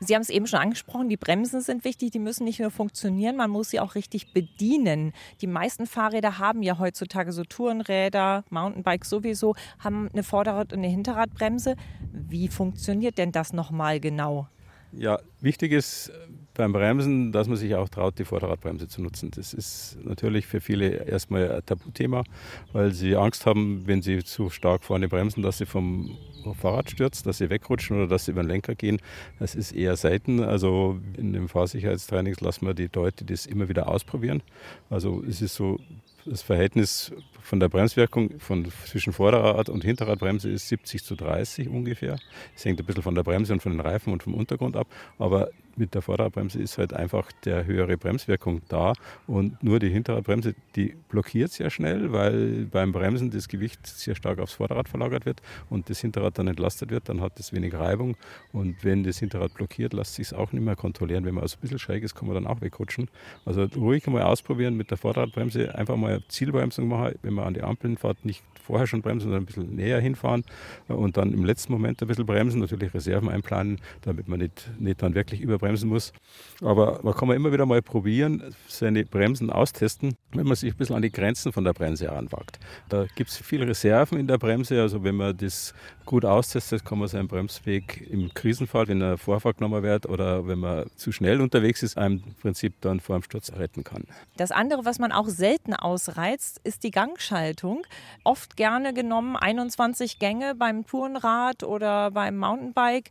Sie 0.00 0.14
haben 0.14 0.22
es 0.22 0.30
eben 0.30 0.46
schon 0.46 0.60
angesprochen, 0.60 1.08
die 1.08 1.16
Bremsen 1.16 1.60
sind 1.60 1.84
wichtig, 1.84 2.12
die 2.12 2.20
müssen 2.20 2.44
nicht 2.44 2.60
nur 2.60 2.70
funktionieren, 2.70 3.36
man 3.36 3.50
muss 3.50 3.70
sie 3.70 3.80
auch 3.80 3.94
richtig 3.96 4.32
bedienen. 4.32 5.12
Die 5.40 5.46
meisten 5.48 5.86
Fahrräder 5.86 6.38
haben 6.38 6.62
ja 6.62 6.78
heutzutage 6.78 7.32
so 7.32 7.42
Tourenräder, 7.42 8.44
Mountainbikes 8.50 9.10
sowieso, 9.10 9.54
haben 9.80 10.08
eine 10.12 10.22
Vorderrad- 10.22 10.72
und 10.72 10.78
eine 10.78 10.88
Hinterradbremse. 10.88 11.74
Wie 12.12 12.48
funktioniert 12.48 13.18
denn 13.18 13.32
das 13.32 13.52
nochmal 13.52 13.98
genau? 13.98 14.48
Ja, 14.92 15.18
wichtig 15.40 15.72
ist 15.72 16.12
beim 16.58 16.72
Bremsen, 16.72 17.30
dass 17.30 17.46
man 17.46 17.56
sich 17.56 17.76
auch 17.76 17.88
traut, 17.88 18.18
die 18.18 18.24
Vorderradbremse 18.24 18.88
zu 18.88 19.00
nutzen. 19.00 19.30
Das 19.30 19.54
ist 19.54 19.96
natürlich 20.02 20.44
für 20.44 20.60
viele 20.60 20.88
erstmal 21.06 21.50
ein 21.52 21.64
Tabuthema, 21.64 22.24
weil 22.72 22.92
sie 22.92 23.16
Angst 23.16 23.46
haben, 23.46 23.86
wenn 23.86 24.02
sie 24.02 24.24
zu 24.24 24.50
stark 24.50 24.84
vorne 24.84 25.08
bremsen, 25.08 25.40
dass 25.42 25.58
sie 25.58 25.66
vom 25.66 26.18
Fahrrad 26.60 26.90
stürzt, 26.90 27.26
dass 27.26 27.38
sie 27.38 27.48
wegrutschen 27.48 27.96
oder 27.96 28.08
dass 28.08 28.24
sie 28.24 28.32
über 28.32 28.42
den 28.42 28.48
Lenker 28.48 28.74
gehen. 28.74 28.98
Das 29.38 29.54
ist 29.54 29.70
eher 29.70 29.96
selten. 29.96 30.40
Also 30.40 30.98
in 31.16 31.32
den 31.32 31.46
Fahrsicherheitstrainings 31.46 32.40
lassen 32.40 32.66
wir 32.66 32.74
die 32.74 32.90
Leute 32.92 33.24
das 33.24 33.46
immer 33.46 33.68
wieder 33.68 33.88
ausprobieren. 33.88 34.42
Also 34.90 35.22
es 35.28 35.40
ist 35.40 35.54
so 35.54 35.78
das 36.26 36.42
Verhältnis 36.42 37.12
von 37.40 37.60
der 37.60 37.68
Bremswirkung 37.68 38.40
von, 38.40 38.66
zwischen 38.84 39.12
Vorderrad- 39.12 39.68
und 39.68 39.84
Hinterradbremse 39.84 40.50
ist 40.50 40.68
70 40.68 41.04
zu 41.04 41.14
30 41.14 41.68
ungefähr. 41.68 42.18
Es 42.56 42.64
hängt 42.64 42.80
ein 42.80 42.84
bisschen 42.84 43.04
von 43.04 43.14
der 43.14 43.22
Bremse 43.22 43.52
und 43.52 43.62
von 43.62 43.72
den 43.72 43.80
Reifen 43.80 44.12
und 44.12 44.24
vom 44.24 44.34
Untergrund 44.34 44.76
ab. 44.76 44.88
Aber 45.18 45.50
mit 45.78 45.94
der 45.94 46.02
Vorderradbremse 46.02 46.60
ist 46.60 46.78
halt 46.78 46.92
einfach 46.92 47.30
der 47.44 47.66
höhere 47.66 47.96
Bremswirkung 47.96 48.62
da. 48.68 48.92
Und 49.26 49.62
nur 49.62 49.78
die 49.78 49.88
Hinterradbremse, 49.88 50.54
die 50.76 50.94
blockiert 51.08 51.52
sehr 51.52 51.70
schnell, 51.70 52.12
weil 52.12 52.66
beim 52.66 52.92
Bremsen 52.92 53.30
das 53.30 53.48
Gewicht 53.48 53.86
sehr 53.86 54.14
stark 54.14 54.38
aufs 54.38 54.54
Vorderrad 54.54 54.88
verlagert 54.88 55.26
wird 55.26 55.40
und 55.70 55.90
das 55.90 56.00
Hinterrad 56.00 56.38
dann 56.38 56.48
entlastet 56.48 56.90
wird, 56.90 57.08
dann 57.08 57.20
hat 57.20 57.38
es 57.38 57.52
wenig 57.52 57.74
Reibung. 57.74 58.16
Und 58.52 58.84
wenn 58.84 59.04
das 59.04 59.18
Hinterrad 59.18 59.54
blockiert, 59.54 59.92
lässt 59.92 60.14
sich 60.14 60.28
es 60.28 60.32
auch 60.32 60.52
nicht 60.52 60.64
mehr 60.64 60.76
kontrollieren. 60.76 61.24
Wenn 61.24 61.34
man 61.34 61.42
also 61.42 61.56
ein 61.56 61.60
bisschen 61.60 61.78
schräg 61.78 62.02
ist, 62.02 62.14
kann 62.14 62.26
man 62.26 62.34
dann 62.34 62.46
auch 62.46 62.60
wegrutschen. 62.60 63.08
Also 63.44 63.64
ruhig 63.76 64.06
mal 64.06 64.22
ausprobieren 64.22 64.76
mit 64.76 64.90
der 64.90 64.98
Vorderradbremse, 64.98 65.74
einfach 65.74 65.96
mal 65.96 66.22
Zielbremsung 66.28 66.88
machen, 66.88 67.14
wenn 67.22 67.34
man 67.34 67.46
an 67.46 67.54
die 67.54 67.62
Ampeln 67.62 67.96
fährt, 67.96 68.24
nicht 68.24 68.42
vorher 68.68 68.86
schon 68.86 69.00
bremsen, 69.00 69.30
sondern 69.30 69.42
ein 69.42 69.46
bisschen 69.46 69.74
näher 69.74 70.00
hinfahren 70.00 70.44
und 70.88 71.16
dann 71.16 71.32
im 71.32 71.44
letzten 71.44 71.72
Moment 71.72 72.02
ein 72.02 72.08
bisschen 72.08 72.26
bremsen, 72.26 72.60
natürlich 72.60 72.92
Reserven 72.92 73.28
einplanen, 73.28 73.80
damit 74.02 74.28
man 74.28 74.40
nicht, 74.40 74.70
nicht 74.78 75.02
dann 75.02 75.14
wirklich 75.14 75.40
überbremsen 75.40 75.67
muss. 75.84 76.12
Aber 76.60 77.00
man 77.02 77.14
kann 77.14 77.30
immer 77.30 77.52
wieder 77.52 77.66
mal 77.66 77.82
probieren, 77.82 78.54
seine 78.66 79.04
Bremsen 79.04 79.50
austesten, 79.50 80.14
wenn 80.32 80.46
man 80.46 80.56
sich 80.56 80.72
ein 80.72 80.76
bisschen 80.76 80.96
an 80.96 81.02
die 81.02 81.12
Grenzen 81.12 81.52
von 81.52 81.64
der 81.64 81.72
Bremse 81.72 82.06
heranwagt. 82.06 82.58
Da 82.88 83.06
gibt 83.14 83.30
es 83.30 83.36
viele 83.38 83.68
Reserven 83.68 84.18
in 84.18 84.26
der 84.26 84.38
Bremse, 84.38 84.80
also 84.80 85.04
wenn 85.04 85.16
man 85.16 85.36
das 85.36 85.74
gut 86.04 86.24
austestet, 86.24 86.86
kann 86.86 86.98
man 86.98 87.08
seinen 87.08 87.28
Bremsweg 87.28 88.08
im 88.10 88.32
Krisenfall, 88.32 88.88
wenn 88.88 89.02
er 89.02 89.18
Vorfahrt 89.18 89.58
genommen 89.58 89.82
wird 89.82 90.06
oder 90.06 90.46
wenn 90.46 90.58
man 90.58 90.86
zu 90.96 91.12
schnell 91.12 91.40
unterwegs 91.42 91.82
ist, 91.82 91.98
einem 91.98 92.22
im 92.26 92.34
Prinzip 92.34 92.80
dann 92.80 93.00
vor 93.00 93.18
dem 93.18 93.22
Sturz 93.22 93.52
retten 93.52 93.84
kann. 93.84 94.04
Das 94.38 94.50
andere, 94.50 94.86
was 94.86 94.98
man 94.98 95.12
auch 95.12 95.28
selten 95.28 95.74
ausreizt, 95.74 96.60
ist 96.64 96.82
die 96.82 96.92
Gangschaltung. 96.92 97.82
Oft 98.24 98.56
gerne 98.56 98.94
genommen 98.94 99.36
21 99.36 100.18
Gänge 100.18 100.54
beim 100.54 100.86
Tourenrad 100.86 101.62
oder 101.62 102.10
beim 102.10 102.38
Mountainbike. 102.38 103.10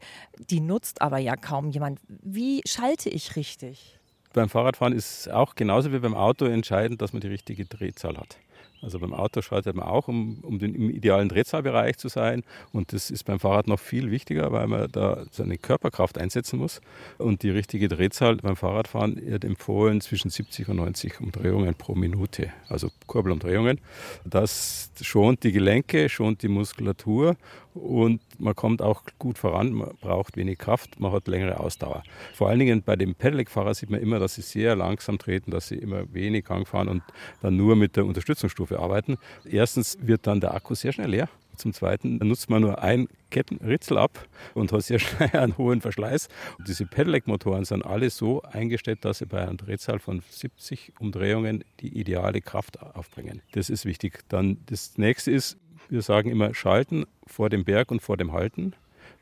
Die 0.50 0.60
nutzt 0.60 1.02
aber 1.04 1.20
ja 1.20 1.36
kaum 1.36 1.70
jemand. 1.70 2.00
Wie 2.08 2.47
schalte 2.66 3.10
ich 3.10 3.36
richtig? 3.36 3.98
Beim 4.34 4.50
Fahrradfahren 4.50 4.94
ist 4.94 5.30
auch 5.30 5.56
genauso 5.56 5.92
wie 5.92 6.00
beim 6.00 6.16
Auto 6.16 6.46
entscheidend, 6.46 7.02
dass 7.02 7.14
man 7.14 7.22
die 7.22 7.28
richtige 7.28 7.66
Drehzahl 7.66 8.18
hat. 8.18 8.38
Also 8.82 9.00
beim 9.00 9.14
Auto 9.14 9.42
schaltet 9.42 9.76
man 9.76 9.88
auch, 9.88 10.08
um, 10.08 10.40
um 10.42 10.60
den, 10.60 10.76
im 10.76 10.90
idealen 10.90 11.30
Drehzahlbereich 11.30 11.98
zu 11.98 12.08
sein. 12.08 12.44
Und 12.72 12.94
das 12.94 13.10
ist 13.10 13.24
beim 13.24 13.40
Fahrrad 13.40 13.68
noch 13.68 13.80
viel 13.80 14.12
wichtiger, 14.12 14.52
weil 14.52 14.68
man 14.68 14.92
da 14.92 15.26
seine 15.32 15.58
Körperkraft 15.58 16.18
einsetzen 16.18 16.60
muss. 16.60 16.82
Und 17.18 17.44
die 17.44 17.50
richtige 17.50 17.88
Drehzahl 17.88 18.38
beim 18.38 18.56
Fahrradfahren 18.56 19.20
wird 19.26 19.44
empfohlen 19.44 20.02
zwischen 20.02 20.30
70 20.30 20.70
und 20.70 20.78
90 20.78 21.20
Umdrehungen 21.20 21.76
pro 21.76 21.96
Minute, 21.96 22.52
also 22.68 22.90
Kurbelumdrehungen. 23.08 23.80
Das 24.26 24.92
schont 25.02 25.44
die 25.44 25.52
Gelenke, 25.52 26.10
schont 26.10 26.44
die 26.44 26.48
Muskulatur 26.48 27.36
und 27.78 28.22
man 28.40 28.56
kommt 28.56 28.82
auch 28.82 29.04
gut 29.20 29.38
voran, 29.38 29.72
man 29.74 29.92
braucht 30.02 30.38
wenig 30.38 30.58
Kraft, 30.58 31.00
man 31.00 31.12
hat 31.12 31.28
längere 31.28 31.60
Ausdauer. 31.60 32.04
Vor 32.34 32.50
allen 32.50 32.60
Dingen 32.60 32.84
bei 32.84 32.96
den 32.96 33.16
Pedelec-Fahrern 33.16 33.74
sieht 33.74 33.90
man 33.90 34.02
immer, 34.02 34.20
dass 34.20 34.36
sie 34.36 34.42
sehr 34.42 34.76
langsam 34.76 35.18
treten, 35.18 35.52
dass 35.52 35.68
sie 35.68 35.76
immer 35.76 36.12
wenig 36.14 36.46
Gang 36.46 36.68
fahren 36.68 36.88
und 36.88 37.04
dann 37.42 37.56
nur 37.56 37.76
mit 37.76 37.96
der 37.96 38.06
Unterstützungsstufe 38.06 38.67
arbeiten. 38.76 39.18
Erstens 39.46 39.98
wird 40.02 40.28
dann 40.28 40.42
der 40.42 40.54
Akku 40.54 40.76
sehr 40.76 40.92
schnell 40.92 41.10
leer. 41.10 41.30
Zum 41.58 41.74
Zweiten 41.74 42.18
nutzt 42.18 42.50
man 42.50 42.62
nur 42.62 42.84
ein 42.84 43.08
Kettenritzel 43.32 43.98
ab 43.98 44.28
und 44.54 44.72
hat 44.72 44.84
sehr 44.84 45.00
schnell 45.00 45.36
einen 45.36 45.58
hohen 45.58 45.82
Verschleiß. 45.82 46.30
Und 46.60 46.68
diese 46.68 46.86
Pedelec-Motoren 46.86 47.66
sind 47.66 47.86
alle 47.86 48.10
so 48.10 48.42
eingestellt, 48.44 49.04
dass 49.04 49.20
sie 49.20 49.26
bei 49.26 49.42
einer 49.42 49.56
Drehzahl 49.56 50.00
von 50.00 50.22
70 50.30 50.94
Umdrehungen 51.00 51.64
die 51.80 51.98
ideale 52.00 52.42
Kraft 52.42 52.82
aufbringen. 52.82 53.42
Das 53.54 53.70
ist 53.70 53.86
wichtig. 53.86 54.20
Dann 54.30 54.58
das 54.68 54.98
nächste 54.98 55.32
ist, 55.32 55.58
wir 55.90 56.02
sagen 56.02 56.30
immer 56.30 56.54
schalten 56.54 57.06
vor 57.26 57.50
dem 57.50 57.64
Berg 57.64 57.92
und 57.92 58.02
vor 58.02 58.18
dem 58.18 58.34
Halten. 58.34 58.74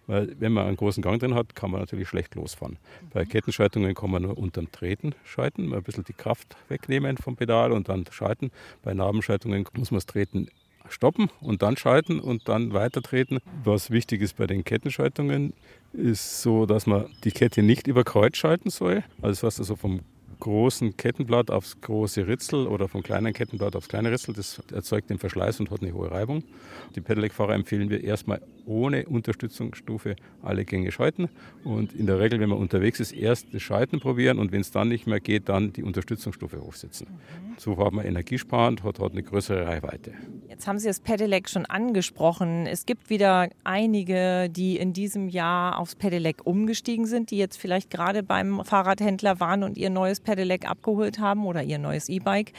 Weil 0.08 0.36
wenn 0.40 0.54
man 0.54 0.68
einen 0.68 0.78
großen 0.78 1.02
Gang 1.02 1.20
drin 1.20 1.36
hat, 1.36 1.56
kann 1.56 1.72
man 1.72 1.80
natürlich 1.80 2.08
schlecht 2.08 2.36
losfahren. 2.36 2.78
Bei 3.14 3.26
Kettenschaltungen 3.26 3.96
kann 3.96 4.12
man 4.12 4.24
nur 4.24 4.38
unterm 4.38 4.72
Treten 4.72 5.16
schalten, 5.24 5.68
mal 5.68 5.78
ein 5.78 5.84
bisschen 5.84 6.04
die 6.04 6.14
Kraft 6.14 6.56
wegnehmen 6.68 7.18
vom 7.18 7.36
Pedal 7.36 7.72
und 7.72 7.90
dann 7.90 8.06
schalten. 8.12 8.52
Bei 8.84 8.94
Nabenschaltungen 8.94 9.66
muss 9.74 9.92
man 9.92 9.98
das 9.98 10.06
Treten 10.06 10.50
stoppen 10.90 11.30
und 11.42 11.62
dann 11.62 11.78
schalten 11.78 12.20
und 12.20 12.48
dann 12.48 12.74
weiter 12.74 13.02
treten. 13.02 13.40
Was 13.64 13.90
wichtig 13.90 14.22
ist 14.22 14.38
bei 14.38 14.48
den 14.48 14.64
Kettenschaltungen, 14.64 15.54
ist 15.94 16.42
so, 16.42 16.66
dass 16.66 16.86
man 16.86 17.08
die 17.24 17.32
Kette 17.32 17.64
nicht 17.64 17.88
über 17.88 18.04
Kreuz 18.04 18.38
schalten 18.38 18.70
soll. 18.70 19.04
Also 19.22 19.42
das 19.42 19.44
heißt 19.44 19.60
also 19.60 19.76
vom 19.76 20.02
großen 20.46 20.96
Kettenblatt 20.96 21.50
aufs 21.50 21.82
große 21.82 22.28
Ritzel 22.28 22.68
oder 22.68 22.88
vom 22.88 23.02
kleinen 23.02 23.34
Kettenblatt 23.34 23.76
aufs 23.76 23.88
kleine 23.88 24.12
Ritzel. 24.12 24.36
Das 24.36 24.62
erzeugt 24.72 25.10
den 25.10 25.18
Verschleiß 25.18 25.60
und 25.60 25.72
hat 25.72 25.82
eine 25.82 25.92
hohe 25.92 26.12
Reibung. 26.12 26.44
Die 26.96 27.02
Pedelec-Fahrer 27.02 27.56
empfehlen 27.56 27.90
wir 27.90 28.04
erstmal 28.04 28.44
ohne 28.68 29.06
Unterstützungsstufe 29.06 30.16
alle 30.44 30.64
Gänge 30.64 30.92
schalten 30.92 31.30
und 31.64 31.94
in 31.94 32.06
der 32.06 32.20
Regel, 32.20 32.40
wenn 32.40 32.50
man 32.50 32.60
unterwegs 32.60 33.00
ist, 33.00 33.12
erst 33.12 33.56
das 33.56 33.64
Schalten 33.64 34.00
probieren 34.00 34.38
und 34.38 34.52
wenn 34.52 34.62
es 34.62 34.70
dann 34.70 34.88
nicht 34.88 35.08
mehr 35.08 35.20
geht, 35.20 35.50
dann 35.50 35.74
die 35.74 35.82
Unterstützungsstufe 35.82 36.62
hochsetzen. 36.62 37.08
So 37.58 37.78
hat 37.84 37.94
man 37.94 38.06
energiesparend, 38.06 38.84
hat, 38.84 39.00
hat 39.00 39.14
eine 39.14 39.24
größere 39.24 39.66
Reichweite. 39.66 40.14
Jetzt 40.48 40.68
haben 40.68 40.78
Sie 40.78 40.88
das 40.88 41.00
Pedelec 41.00 41.50
schon 41.50 41.66
angesprochen. 41.66 42.68
Es 42.68 42.86
gibt 42.86 43.10
wieder 43.10 43.50
einige, 43.64 44.50
die 44.50 44.78
in 44.78 44.94
diesem 44.94 45.28
Jahr 45.28 45.80
aufs 45.80 45.96
Pedelec 45.96 46.46
umgestiegen 46.46 47.08
sind, 47.08 47.32
die 47.32 47.38
jetzt 47.38 47.58
vielleicht 47.58 47.90
gerade 47.90 48.22
beim 48.22 48.64
Fahrradhändler 48.64 49.40
waren 49.40 49.64
und 49.64 49.78
ihr 49.78 49.90
neues 49.90 50.20
Pedelec 50.20 50.35
abgeholt 50.68 51.20
haben 51.20 51.46
oder 51.46 51.64
ihr 51.64 51.80
neues 51.80 52.10
E-Bike. 52.10 52.54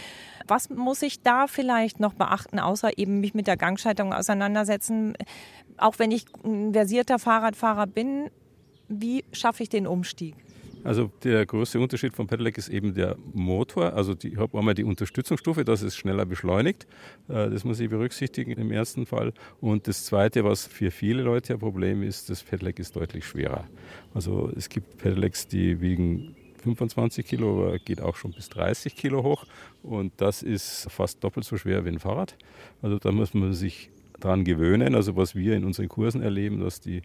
Was 0.48 0.70
muss 0.70 1.02
ich 1.02 1.22
da 1.22 1.46
vielleicht 1.46 2.00
noch 2.00 2.14
beachten, 2.14 2.58
außer 2.58 2.98
eben 2.98 3.20
mich 3.20 3.34
mit 3.34 3.46
der 3.46 3.56
Gangschaltung 3.56 4.12
auseinandersetzen? 4.12 5.14
Auch 5.76 5.98
wenn 5.98 6.10
ich 6.10 6.24
ein 6.44 6.72
versierter 6.72 7.18
Fahrradfahrer 7.18 7.86
bin, 7.86 8.30
wie 8.88 9.24
schaffe 9.32 9.62
ich 9.62 9.68
den 9.68 9.86
Umstieg? 9.86 10.34
Also 10.86 11.10
der 11.24 11.44
große 11.44 11.80
Unterschied 11.80 12.14
vom 12.14 12.28
Pedelec 12.28 12.56
ist 12.58 12.68
eben 12.68 12.94
der 12.94 13.16
Motor. 13.34 13.94
Also 13.94 14.14
die, 14.14 14.28
ich 14.28 14.36
habe 14.36 14.56
einmal 14.56 14.74
die 14.74 14.84
Unterstützungsstufe, 14.84 15.64
dass 15.64 15.82
es 15.82 15.96
schneller 15.96 16.24
beschleunigt. 16.24 16.86
Äh, 17.28 17.50
das 17.50 17.64
muss 17.64 17.80
ich 17.80 17.90
berücksichtigen 17.90 18.52
im 18.52 18.70
ersten 18.70 19.04
Fall. 19.04 19.32
Und 19.60 19.88
das 19.88 20.04
Zweite, 20.04 20.44
was 20.44 20.64
für 20.64 20.92
viele 20.92 21.22
Leute 21.22 21.54
ein 21.54 21.58
Problem 21.58 22.04
ist, 22.04 22.30
das 22.30 22.44
Pedelec 22.44 22.78
ist 22.78 22.94
deutlich 22.94 23.24
schwerer. 23.24 23.64
Also 24.14 24.52
es 24.56 24.68
gibt 24.68 24.98
Pedelecs, 24.98 25.48
die 25.48 25.80
wiegen 25.80 26.35
25 26.66 27.26
Kilo, 27.26 27.66
aber 27.66 27.78
geht 27.78 28.00
auch 28.00 28.16
schon 28.16 28.32
bis 28.32 28.48
30 28.48 28.96
Kilo 28.96 29.22
hoch. 29.22 29.44
Und 29.82 30.12
das 30.16 30.42
ist 30.42 30.90
fast 30.90 31.22
doppelt 31.22 31.46
so 31.46 31.56
schwer 31.56 31.84
wie 31.84 31.90
ein 31.90 31.98
Fahrrad. 31.98 32.36
Also 32.82 32.98
da 32.98 33.12
muss 33.12 33.34
man 33.34 33.52
sich 33.52 33.90
daran 34.20 34.44
gewöhnen. 34.44 34.94
Also 34.94 35.16
was 35.16 35.34
wir 35.34 35.54
in 35.54 35.64
unseren 35.64 35.88
Kursen 35.88 36.22
erleben, 36.22 36.60
dass 36.60 36.80
die 36.80 37.02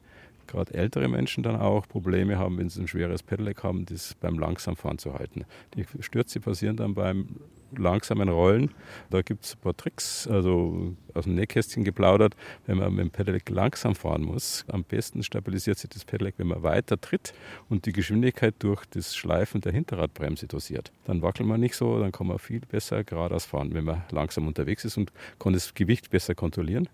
gerade 0.51 0.74
ältere 0.74 1.08
Menschen 1.08 1.43
dann 1.43 1.55
auch 1.55 1.88
Probleme 1.88 2.38
haben, 2.38 2.58
wenn 2.58 2.70
sie 2.70 2.81
ein 2.81 2.88
schweres 2.88 3.24
Pedelec 3.24 3.63
haben, 3.63 3.86
das 3.86 4.15
beim 4.15 4.38
Langsamfahren 4.38 4.98
zu 4.98 5.13
halten. 5.13 5.46
Die 5.75 5.86
Stürze 6.01 6.39
passieren 6.39 6.77
dann 6.77 6.93
beim 6.93 7.27
langsamen 7.77 8.29
Rollen. 8.29 8.72
Da 9.10 9.22
gibt 9.22 9.46
es 9.46 9.55
ein 9.55 9.62
paar 9.62 9.75
Tricks, 9.75 10.27
also 10.27 10.93
aus 11.13 11.24
dem 11.25 11.36
Nähkästchen 11.36 11.84
geplaudert, 11.84 12.36
wenn 12.65 12.77
man 12.77 12.93
mit 12.93 13.05
dem 13.05 13.12
Pedelec 13.12 13.50
langsam 13.50 13.96
fahren 13.96 14.24
muss. 14.24 14.65
Am 14.67 14.84
besten 14.84 15.24
stabilisiert 15.24 15.77
sich 15.77 15.89
das 15.89 16.05
Pedelec, 16.05 16.36
wenn 16.38 16.48
man 16.48 16.63
weiter 16.63 17.00
tritt 17.00 17.34
und 17.70 17.86
die 17.86 17.93
Geschwindigkeit 17.93 18.55
durch 18.60 18.86
das 18.86 19.15
Schleifen 19.15 19.62
der 19.62 19.72
Hinterradbremse 19.72 20.48
dosiert. 20.48 20.91
Dann 21.05 21.22
wackelt 21.22 21.48
man 21.48 21.60
nicht 21.60 21.75
so, 21.75 22.00
dann 22.00 22.12
kann 22.12 22.27
man 22.27 22.39
viel 22.39 22.62
besser 22.62 23.03
geradeaus 23.03 23.46
fahren, 23.46 23.74
wenn 23.74 23.86
man 23.86 24.03
langsam 24.12 24.48
unterwegs 24.48 24.86
ist 24.86 24.98
und 24.98 25.12
kann 25.39 25.53
das 25.53 25.74
Gewicht 25.74 26.10
besser 26.10 26.36
kontrollieren. 26.36 26.89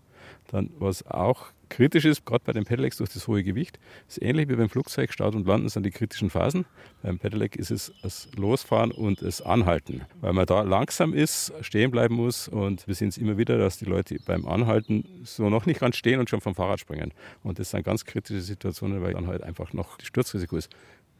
Dann, 0.48 0.70
was 0.80 1.06
auch 1.06 1.48
kritisch 1.70 2.06
ist, 2.06 2.26
gerade 2.26 2.44
bei 2.46 2.54
den 2.54 2.66
Pedelecs 2.66 2.98
durch 2.98 3.10
das 3.12 3.28
hohe 3.28 3.44
Gewicht, 3.44 3.80
ist 4.08 4.22
ähnlich 4.22 4.50
wie 4.50 4.56
beim 4.56 4.70
Flugzeug. 4.70 5.12
Start 5.12 5.36
und 5.36 5.48
Landen 5.48 5.70
sind 5.70 5.84
die 5.84 5.92
kritischen 5.92 6.30
Phasen. 6.30 6.66
Beim 7.04 7.20
Pedelec 7.20 7.56
ist 7.56 7.72
es 7.72 7.94
das 8.02 8.30
Losfahren 8.36 8.92
und 8.92 9.22
das 9.22 9.42
Anhalten, 9.42 10.02
weil 10.22 10.34
man 10.34 10.46
da 10.46 10.62
langsam 10.62 11.14
ist, 11.14 11.54
stehen 11.62 11.92
bleiben 11.92 12.16
muss. 12.16 12.48
Und 12.48 12.88
wir 12.88 12.96
sehen 12.96 13.10
es 13.10 13.18
immer 13.18 13.38
wieder, 13.38 13.58
dass 13.58 13.78
die 13.78 13.86
Leute 13.86 14.18
beim 14.26 14.46
Anhalten 14.48 15.04
so 15.24 15.50
noch 15.50 15.66
nicht 15.66 15.80
ganz 15.80 15.98
stehen 15.98 16.20
und 16.20 16.30
schon 16.30 16.42
vom 16.42 16.56
Fahrrad 16.56 16.80
springen. 16.80 17.14
Und 17.44 17.60
das 17.60 17.72
sind 17.72 17.84
ganz 17.84 18.06
kritische 18.06 18.42
Situationen, 18.42 19.02
weil 19.02 19.14
dann 19.14 19.28
halt 19.28 19.44
einfach 19.44 19.74
noch 19.74 19.98
das 19.98 20.08
Sturzrisiko 20.08 20.58
ist. 20.58 20.70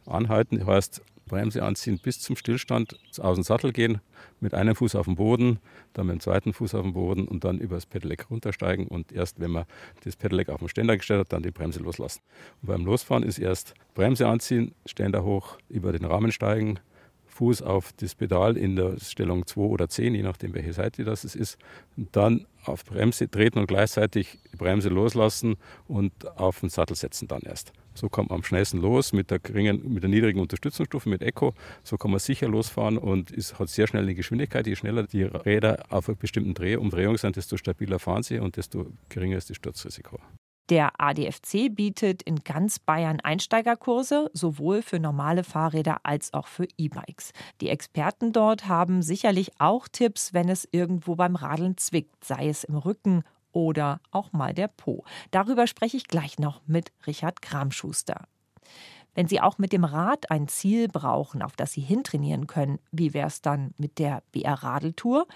Anhalten 0.08 0.66
heißt 0.66 1.02
Bremse 1.28 1.62
anziehen 1.64 2.00
bis 2.02 2.20
zum 2.20 2.36
Stillstand, 2.36 2.98
aus 3.20 3.36
dem 3.36 3.44
Sattel 3.44 3.74
gehen, 3.74 4.00
mit 4.40 4.54
einem 4.54 4.76
Fuß 4.76 4.96
auf 4.96 5.06
dem 5.06 5.16
Boden, 5.16 5.60
dann 5.94 6.08
mit 6.08 6.16
dem 6.16 6.20
zweiten 6.22 6.54
Fuß 6.54 6.74
auf 6.76 6.84
dem 6.84 6.94
Boden 6.94 7.28
und 7.28 7.44
dann 7.44 7.60
über 7.60 7.76
das 7.76 7.86
Pedelec 7.86 8.30
runtersteigen 8.30 8.88
und 8.88 9.12
erst, 9.12 9.40
wenn 9.40 9.52
man 9.52 9.66
das 10.04 10.16
Pedelec 10.16 10.50
auf 10.50 10.60
den 10.60 10.70
Ständer 10.70 10.98
gestellt 10.98 11.20
hat, 11.20 11.34
dann 11.34 11.44
die 11.44 11.52
Bremse 11.52 11.80
loslassen. 11.80 12.22
Und 12.62 12.68
beim 12.68 12.86
Losfahren 12.86 13.24
ist 13.24 13.40
erst 13.40 13.74
Bremse 13.94 14.28
anziehen, 14.28 14.74
Ständer 14.86 15.24
hoch, 15.24 15.58
über 15.70 15.92
den 15.92 16.06
Rahmen 16.06 16.32
steigen, 16.32 16.80
Fuß 17.38 17.62
auf 17.62 17.94
das 17.94 18.16
Pedal 18.16 18.58
in 18.58 18.76
der 18.76 19.00
Stellung 19.00 19.46
2 19.46 19.62
oder 19.62 19.88
10, 19.88 20.16
je 20.16 20.24
nachdem 20.24 20.56
welche 20.56 20.74
Seite 20.74 21.04
das 21.04 21.24
ist, 21.24 21.58
und 21.96 22.16
dann 22.16 22.48
auf 22.64 22.84
Bremse 22.84 23.30
treten 23.30 23.60
und 23.60 23.68
gleichzeitig 23.68 24.40
die 24.52 24.58
Bremse 24.58 24.90
loslassen 24.90 25.56
und 25.88 26.12
auf 26.38 26.62
den 26.62 26.70
Sattel 26.70 26.96
setzen 26.96 27.28
dann 27.28 27.42
erst. 27.42 27.74
So 27.94 28.10
kommt 28.10 28.30
man 28.30 28.38
am 28.38 28.44
schnellsten 28.44 28.80
los 28.80 29.14
mit 29.14 29.30
der, 29.30 29.38
geringen, 29.40 29.94
mit 29.94 30.02
der 30.02 30.10
niedrigen 30.10 30.40
Unterstützungsstufe, 30.40 31.10
mit 31.10 31.22
Eco. 31.22 31.54
So 31.84 31.98
kann 31.98 32.12
man 32.12 32.20
sicher 32.20 32.48
losfahren 32.48 32.98
und 32.98 33.30
ist, 33.30 33.60
hat 33.60 33.70
sehr 33.70 33.88
schnell 33.88 34.04
eine 34.04 34.16
Geschwindigkeit. 34.16 34.66
Je 34.66 34.76
schneller 34.76 35.04
die 35.04 35.24
Räder 35.24 35.86
auf 35.90 36.10
einer 36.10 36.18
bestimmten 36.18 36.56
Dreh 36.56 36.76
Umdrehung 36.76 37.18
sind, 37.18 37.36
desto 37.36 37.58
stabiler 37.58 38.00
fahren 38.00 38.24
sie 38.24 38.40
und 38.40 38.58
desto 38.58 38.88
geringer 39.10 39.38
ist 39.38 39.50
das 39.50 39.58
Sturzrisiko. 39.58 40.20
Der 40.70 41.00
ADFC 41.00 41.74
bietet 41.74 42.22
in 42.24 42.44
ganz 42.44 42.80
Bayern 42.80 43.22
Einsteigerkurse, 43.22 44.30
sowohl 44.34 44.82
für 44.82 45.00
normale 45.00 45.46
Fahrräder 45.46 46.00
als 46.04 46.34
auch 46.34 46.48
für 46.48 46.68
E-Bikes. 46.78 47.32
Die 47.62 47.70
Experten 47.70 48.34
dort 48.34 48.68
haben 48.68 49.02
sicherlich 49.02 49.52
auch 49.60 49.88
Tipps, 49.88 50.34
wenn 50.34 50.50
es 50.50 50.68
irgendwo 50.72 51.16
beim 51.16 51.38
Radeln 51.38 51.78
zwickt, 51.78 52.26
sei 52.26 52.50
es 52.50 52.66
im 52.66 52.76
Rücken 52.76 53.24
oder 53.54 54.02
auch 54.12 54.34
mal 54.34 54.54
der 54.54 54.68
Po. 54.68 55.06
Darüber 55.32 55.68
spreche 55.68 55.96
ich 55.96 56.08
gleich 56.08 56.38
noch 56.38 56.62
mit 56.68 56.92
Richard 57.08 57.42
Kramschuster. 57.42 58.28
Wenn 59.16 59.28
Sie 59.28 59.42
auch 59.42 59.58
mit 59.58 59.72
dem 59.72 59.86
Rad 59.86 60.30
ein 60.30 60.50
Ziel 60.50 60.90
brauchen, 60.90 61.42
auf 61.42 61.56
das 61.56 61.72
Sie 61.72 61.82
hintrainieren 61.82 62.46
können, 62.46 62.78
wie 62.92 63.14
wäre 63.14 63.28
es 63.28 63.42
dann 63.42 63.74
mit 63.78 64.00
der 64.00 64.22
BR 64.32 64.54
Radeltour? 64.54 65.28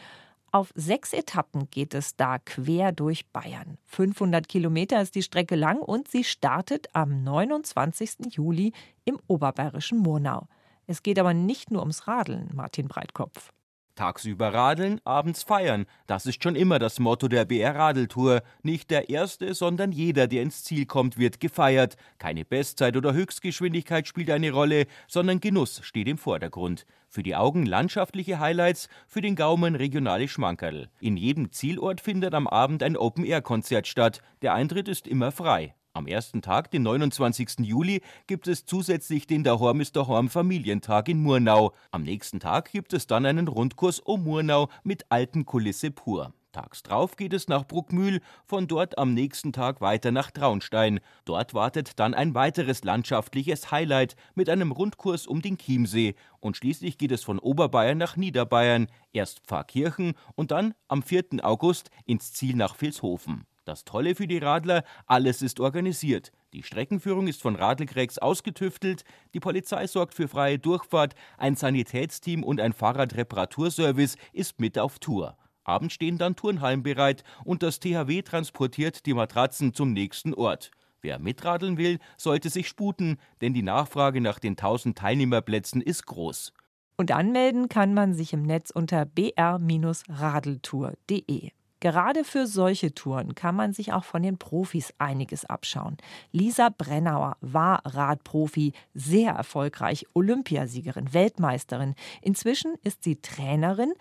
Auf 0.53 0.73
sechs 0.75 1.13
Etappen 1.13 1.69
geht 1.71 1.93
es 1.93 2.17
da 2.17 2.37
quer 2.37 2.91
durch 2.91 3.25
Bayern. 3.27 3.77
500 3.85 4.49
Kilometer 4.49 5.01
ist 5.01 5.15
die 5.15 5.23
Strecke 5.23 5.55
lang 5.55 5.79
und 5.79 6.09
sie 6.09 6.25
startet 6.25 6.89
am 6.91 7.23
29. 7.23 8.35
Juli 8.35 8.73
im 9.05 9.17
oberbayerischen 9.27 9.99
Murnau. 9.99 10.49
Es 10.87 11.03
geht 11.03 11.19
aber 11.19 11.33
nicht 11.33 11.71
nur 11.71 11.81
ums 11.81 12.05
Radeln, 12.05 12.49
Martin 12.53 12.89
Breitkopf. 12.89 13.53
Tagsüber 13.95 14.53
radeln, 14.53 15.01
abends 15.03 15.43
feiern. 15.43 15.85
Das 16.07 16.25
ist 16.25 16.43
schon 16.43 16.55
immer 16.55 16.79
das 16.79 16.99
Motto 16.99 17.27
der 17.27 17.45
BR 17.45 17.75
Radeltour. 17.75 18.41
Nicht 18.63 18.91
der 18.91 19.09
Erste, 19.09 19.53
sondern 19.53 19.91
jeder, 19.91 20.27
der 20.27 20.41
ins 20.41 20.63
Ziel 20.63 20.85
kommt, 20.85 21.17
wird 21.17 21.39
gefeiert. 21.39 21.97
Keine 22.17 22.45
Bestzeit 22.45 22.95
oder 22.97 23.13
Höchstgeschwindigkeit 23.13 24.07
spielt 24.07 24.29
eine 24.29 24.51
Rolle, 24.51 24.85
sondern 25.07 25.39
Genuss 25.39 25.81
steht 25.83 26.07
im 26.07 26.17
Vordergrund. 26.17 26.85
Für 27.09 27.23
die 27.23 27.35
Augen 27.35 27.65
landschaftliche 27.65 28.39
Highlights, 28.39 28.87
für 29.07 29.21
den 29.21 29.35
Gaumen 29.35 29.75
regionale 29.75 30.27
Schmankerl. 30.27 30.89
In 31.01 31.17
jedem 31.17 31.51
Zielort 31.51 31.99
findet 31.99 32.33
am 32.33 32.47
Abend 32.47 32.83
ein 32.83 32.95
Open-Air-Konzert 32.95 33.87
statt. 33.87 34.21
Der 34.41 34.53
Eintritt 34.53 34.87
ist 34.87 35.07
immer 35.07 35.31
frei. 35.31 35.75
Am 35.93 36.07
ersten 36.07 36.41
Tag, 36.41 36.71
den 36.71 36.83
29. 36.83 37.59
Juli, 37.59 38.01
gibt 38.25 38.47
es 38.47 38.65
zusätzlich 38.65 39.27
den 39.27 39.43
Dahorm 39.43 39.81
ist 39.81 39.97
Dahorm 39.97 40.29
Familientag 40.29 41.09
in 41.09 41.21
Murnau. 41.21 41.73
Am 41.91 42.03
nächsten 42.03 42.39
Tag 42.39 42.71
gibt 42.71 42.93
es 42.93 43.07
dann 43.07 43.25
einen 43.25 43.49
Rundkurs 43.49 43.99
um 43.99 44.23
Murnau 44.23 44.69
mit 44.83 45.03
alten 45.09 45.43
Kulisse 45.43 45.91
pur. 45.91 46.33
Tags 46.53 46.83
drauf 46.83 47.17
geht 47.17 47.33
es 47.33 47.49
nach 47.49 47.65
Bruckmühl, 47.67 48.21
von 48.45 48.67
dort 48.67 48.97
am 48.97 49.13
nächsten 49.13 49.51
Tag 49.51 49.81
weiter 49.81 50.11
nach 50.11 50.31
Traunstein. 50.31 51.01
Dort 51.25 51.53
wartet 51.53 51.99
dann 51.99 52.13
ein 52.13 52.35
weiteres 52.35 52.85
landschaftliches 52.85 53.71
Highlight 53.71 54.15
mit 54.33 54.49
einem 54.49 54.71
Rundkurs 54.71 55.27
um 55.27 55.41
den 55.41 55.57
Chiemsee. 55.57 56.15
Und 56.39 56.55
schließlich 56.55 56.97
geht 56.97 57.11
es 57.11 57.23
von 57.23 57.37
Oberbayern 57.37 57.97
nach 57.97 58.15
Niederbayern, 58.15 58.87
erst 59.11 59.41
Pfarrkirchen 59.41 60.13
und 60.35 60.51
dann 60.51 60.73
am 60.87 61.03
4. 61.03 61.43
August 61.43 61.89
ins 62.05 62.31
Ziel 62.31 62.55
nach 62.55 62.81
Vilshofen. 62.81 63.45
Das 63.71 63.85
Tolle 63.85 64.15
für 64.15 64.27
die 64.27 64.39
Radler, 64.39 64.83
alles 65.05 65.41
ist 65.41 65.61
organisiert. 65.61 66.33
Die 66.51 66.61
Streckenführung 66.61 67.29
ist 67.29 67.41
von 67.41 67.55
Radlkrex 67.55 68.17
ausgetüftelt, 68.17 69.05
die 69.33 69.39
Polizei 69.39 69.87
sorgt 69.87 70.13
für 70.13 70.27
freie 70.27 70.59
Durchfahrt, 70.59 71.15
ein 71.37 71.55
Sanitätsteam 71.55 72.43
und 72.43 72.59
ein 72.59 72.73
Fahrradreparaturservice 72.73 74.17
ist 74.33 74.59
mit 74.59 74.77
auf 74.77 74.99
Tour. 74.99 75.37
Abends 75.63 75.93
stehen 75.93 76.17
dann 76.17 76.35
Turnhallen 76.35 76.83
bereit 76.83 77.23
und 77.45 77.63
das 77.63 77.79
THW 77.79 78.23
transportiert 78.23 79.05
die 79.05 79.13
Matratzen 79.13 79.73
zum 79.73 79.93
nächsten 79.93 80.33
Ort. 80.33 80.71
Wer 81.01 81.17
mitradeln 81.17 81.77
will, 81.77 81.99
sollte 82.17 82.49
sich 82.49 82.67
sputen, 82.67 83.19
denn 83.39 83.53
die 83.53 83.63
Nachfrage 83.63 84.19
nach 84.19 84.39
den 84.39 84.57
1000 84.57 84.97
Teilnehmerplätzen 84.97 85.79
ist 85.79 86.07
groß. 86.07 86.51
Und 86.97 87.11
anmelden 87.11 87.69
kann 87.69 87.93
man 87.93 88.15
sich 88.15 88.33
im 88.33 88.43
Netz 88.43 88.69
unter 88.69 89.05
br-radeltour.de. 89.05 91.51
Gerade 91.81 92.23
für 92.23 92.45
solche 92.45 92.93
Touren 92.93 93.33
kann 93.33 93.55
man 93.55 93.73
sich 93.73 93.91
auch 93.91 94.03
von 94.03 94.21
den 94.21 94.37
Profis 94.37 94.93
einiges 94.99 95.45
abschauen. 95.45 95.97
Lisa 96.31 96.69
Brennauer 96.69 97.37
war 97.41 97.81
Radprofi, 97.83 98.73
sehr 98.93 99.31
erfolgreich, 99.31 100.05
Olympiasiegerin, 100.13 101.11
Weltmeisterin. 101.11 101.95
Inzwischen 102.21 102.75
ist 102.83 103.03
sie 103.03 103.15
Trainerin 103.15 103.93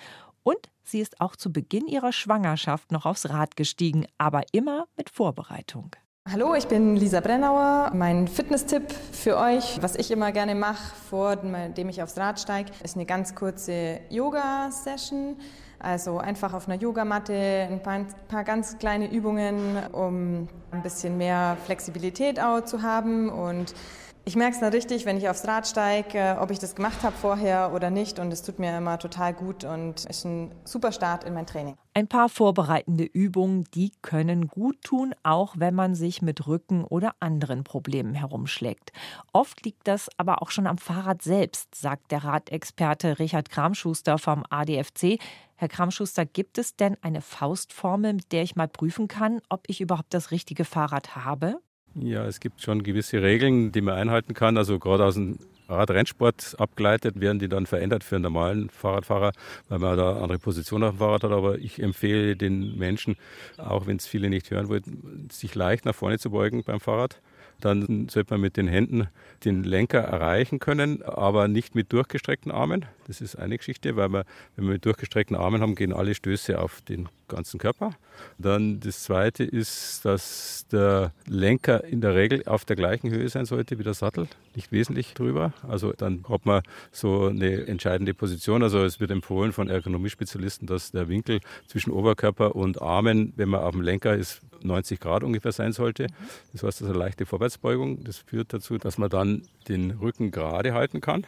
und 0.42 0.58
sie 0.84 1.00
ist 1.00 1.22
auch 1.22 1.36
zu 1.36 1.52
Beginn 1.52 1.86
ihrer 1.86 2.12
Schwangerschaft 2.12 2.92
noch 2.92 3.06
aufs 3.06 3.30
Rad 3.30 3.56
gestiegen, 3.56 4.06
aber 4.18 4.42
immer 4.52 4.86
mit 4.98 5.08
Vorbereitung. 5.08 5.96
Hallo, 6.30 6.54
ich 6.54 6.68
bin 6.68 6.96
Lisa 6.96 7.20
Brennauer. 7.20 7.92
Mein 7.94 8.28
Fitnesstipp 8.28 8.92
für 8.92 9.38
euch, 9.38 9.80
was 9.80 9.96
ich 9.96 10.10
immer 10.10 10.32
gerne 10.32 10.54
mache, 10.54 10.94
vor 11.08 11.36
dem 11.36 11.88
ich 11.88 12.02
aufs 12.02 12.18
Rad 12.18 12.38
steige, 12.38 12.72
ist 12.84 12.94
eine 12.94 13.06
ganz 13.06 13.34
kurze 13.34 14.00
Yoga-Session. 14.10 15.36
Also 15.82 16.18
einfach 16.18 16.52
auf 16.52 16.68
einer 16.68 16.78
Yogamatte 16.78 17.32
ein 17.70 17.82
paar, 17.82 17.94
ein 17.94 18.06
paar, 18.28 18.44
ganz 18.44 18.76
kleine 18.78 19.10
Übungen, 19.10 19.78
um 19.92 20.46
ein 20.72 20.82
bisschen 20.82 21.16
mehr 21.16 21.56
Flexibilität 21.64 22.38
auch 22.38 22.62
zu 22.66 22.82
haben 22.82 23.30
und 23.30 23.74
ich 24.24 24.36
merke 24.36 24.54
es 24.54 24.60
dann 24.60 24.72
richtig, 24.72 25.06
wenn 25.06 25.16
ich 25.16 25.28
aufs 25.28 25.46
Rad 25.46 25.66
steige, 25.66 26.38
ob 26.40 26.50
ich 26.50 26.58
das 26.58 26.74
gemacht 26.74 27.02
habe 27.02 27.16
vorher 27.16 27.72
oder 27.74 27.90
nicht. 27.90 28.18
Und 28.18 28.32
es 28.32 28.42
tut 28.42 28.58
mir 28.58 28.76
immer 28.76 28.98
total 28.98 29.32
gut 29.32 29.64
und 29.64 30.04
ist 30.04 30.24
ein 30.24 30.54
super 30.64 30.92
Start 30.92 31.24
in 31.24 31.34
mein 31.34 31.46
Training. 31.46 31.76
Ein 31.94 32.06
paar 32.06 32.28
vorbereitende 32.28 33.04
Übungen, 33.04 33.64
die 33.74 33.92
können 34.02 34.46
gut 34.46 34.82
tun, 34.82 35.14
auch 35.22 35.54
wenn 35.58 35.74
man 35.74 35.94
sich 35.94 36.22
mit 36.22 36.46
Rücken 36.46 36.84
oder 36.84 37.14
anderen 37.18 37.64
Problemen 37.64 38.14
herumschlägt. 38.14 38.92
Oft 39.32 39.64
liegt 39.64 39.88
das 39.88 40.08
aber 40.16 40.42
auch 40.42 40.50
schon 40.50 40.66
am 40.66 40.78
Fahrrad 40.78 41.22
selbst, 41.22 41.74
sagt 41.74 42.12
der 42.12 42.22
Radexperte 42.22 43.18
Richard 43.18 43.50
Kramschuster 43.50 44.18
vom 44.18 44.44
ADFC. 44.48 45.18
Herr 45.56 45.68
Kramschuster, 45.68 46.24
gibt 46.24 46.58
es 46.58 46.76
denn 46.76 46.96
eine 47.02 47.20
Faustformel, 47.20 48.14
mit 48.14 48.32
der 48.32 48.42
ich 48.42 48.54
mal 48.54 48.68
prüfen 48.68 49.08
kann, 49.08 49.40
ob 49.48 49.64
ich 49.66 49.80
überhaupt 49.80 50.14
das 50.14 50.30
richtige 50.30 50.64
Fahrrad 50.64 51.16
habe? 51.16 51.60
Ja, 51.94 52.24
es 52.24 52.40
gibt 52.40 52.62
schon 52.62 52.82
gewisse 52.82 53.22
Regeln, 53.22 53.72
die 53.72 53.80
man 53.80 53.94
einhalten 53.94 54.34
kann. 54.34 54.56
Also 54.56 54.78
gerade 54.78 55.04
aus 55.04 55.14
dem 55.14 55.38
Radrennsport 55.68 56.56
abgeleitet 56.58 57.20
werden 57.20 57.38
die 57.38 57.48
dann 57.48 57.66
verändert 57.66 58.02
für 58.02 58.16
einen 58.16 58.24
normalen 58.24 58.70
Fahrradfahrer, 58.70 59.32
weil 59.68 59.78
man 59.78 59.96
da 59.96 60.20
andere 60.20 60.38
Position 60.38 60.82
auf 60.82 60.94
dem 60.94 60.98
Fahrrad 60.98 61.24
hat. 61.24 61.32
Aber 61.32 61.58
ich 61.58 61.82
empfehle 61.82 62.36
den 62.36 62.76
Menschen, 62.76 63.16
auch 63.56 63.86
wenn 63.86 63.96
es 63.96 64.06
viele 64.06 64.30
nicht 64.30 64.50
hören 64.50 64.68
wollen, 64.68 65.28
sich 65.30 65.54
leicht 65.54 65.84
nach 65.84 65.94
vorne 65.94 66.18
zu 66.18 66.30
beugen 66.30 66.62
beim 66.64 66.80
Fahrrad 66.80 67.20
dann 67.60 68.08
sollte 68.08 68.34
man 68.34 68.40
mit 68.40 68.56
den 68.56 68.68
Händen 68.68 69.08
den 69.44 69.62
Lenker 69.64 70.00
erreichen 70.00 70.58
können, 70.58 71.02
aber 71.02 71.48
nicht 71.48 71.74
mit 71.74 71.92
durchgestreckten 71.92 72.50
Armen. 72.50 72.86
Das 73.10 73.20
ist 73.20 73.34
eine 73.34 73.58
Geschichte, 73.58 73.96
weil 73.96 74.08
wir, 74.10 74.24
wenn 74.54 74.66
wir 74.66 74.74
mit 74.74 74.84
durchgestreckten 74.86 75.36
Armen 75.36 75.62
haben, 75.62 75.74
gehen 75.74 75.92
alle 75.92 76.14
Stöße 76.14 76.60
auf 76.60 76.80
den 76.82 77.08
ganzen 77.26 77.58
Körper. 77.58 77.90
Dann 78.38 78.78
das 78.78 79.02
zweite 79.02 79.42
ist, 79.42 80.04
dass 80.04 80.64
der 80.70 81.12
Lenker 81.26 81.82
in 81.82 82.00
der 82.00 82.14
Regel 82.14 82.44
auf 82.46 82.64
der 82.64 82.76
gleichen 82.76 83.10
Höhe 83.10 83.28
sein 83.28 83.46
sollte 83.46 83.80
wie 83.80 83.82
der 83.82 83.94
Sattel, 83.94 84.28
nicht 84.54 84.70
wesentlich 84.70 85.12
drüber. 85.14 85.52
Also 85.66 85.92
dann 85.92 86.24
hat 86.28 86.46
man 86.46 86.62
so 86.92 87.26
eine 87.26 87.66
entscheidende 87.66 88.14
Position. 88.14 88.62
Also 88.62 88.84
es 88.84 89.00
wird 89.00 89.10
empfohlen 89.10 89.52
von 89.52 89.68
Ergonomiespezialisten, 89.68 90.68
dass 90.68 90.92
der 90.92 91.08
Winkel 91.08 91.40
zwischen 91.66 91.90
Oberkörper 91.90 92.54
und 92.54 92.80
Armen, 92.80 93.32
wenn 93.34 93.48
man 93.48 93.62
auf 93.62 93.72
dem 93.72 93.80
Lenker 93.80 94.14
ist, 94.14 94.40
90 94.62 95.00
Grad 95.00 95.24
ungefähr 95.24 95.50
sein 95.50 95.72
sollte. 95.72 96.06
Das 96.52 96.62
heißt, 96.62 96.80
das 96.80 96.80
ist 96.82 96.86
eine 96.86 96.98
leichte 96.98 97.26
Vorwärtsbeugung. 97.26 98.04
Das 98.04 98.18
führt 98.18 98.52
dazu, 98.52 98.78
dass 98.78 98.98
man 98.98 99.10
dann 99.10 99.42
den 99.66 99.90
Rücken 99.90 100.30
gerade 100.30 100.74
halten 100.74 101.00
kann. 101.00 101.26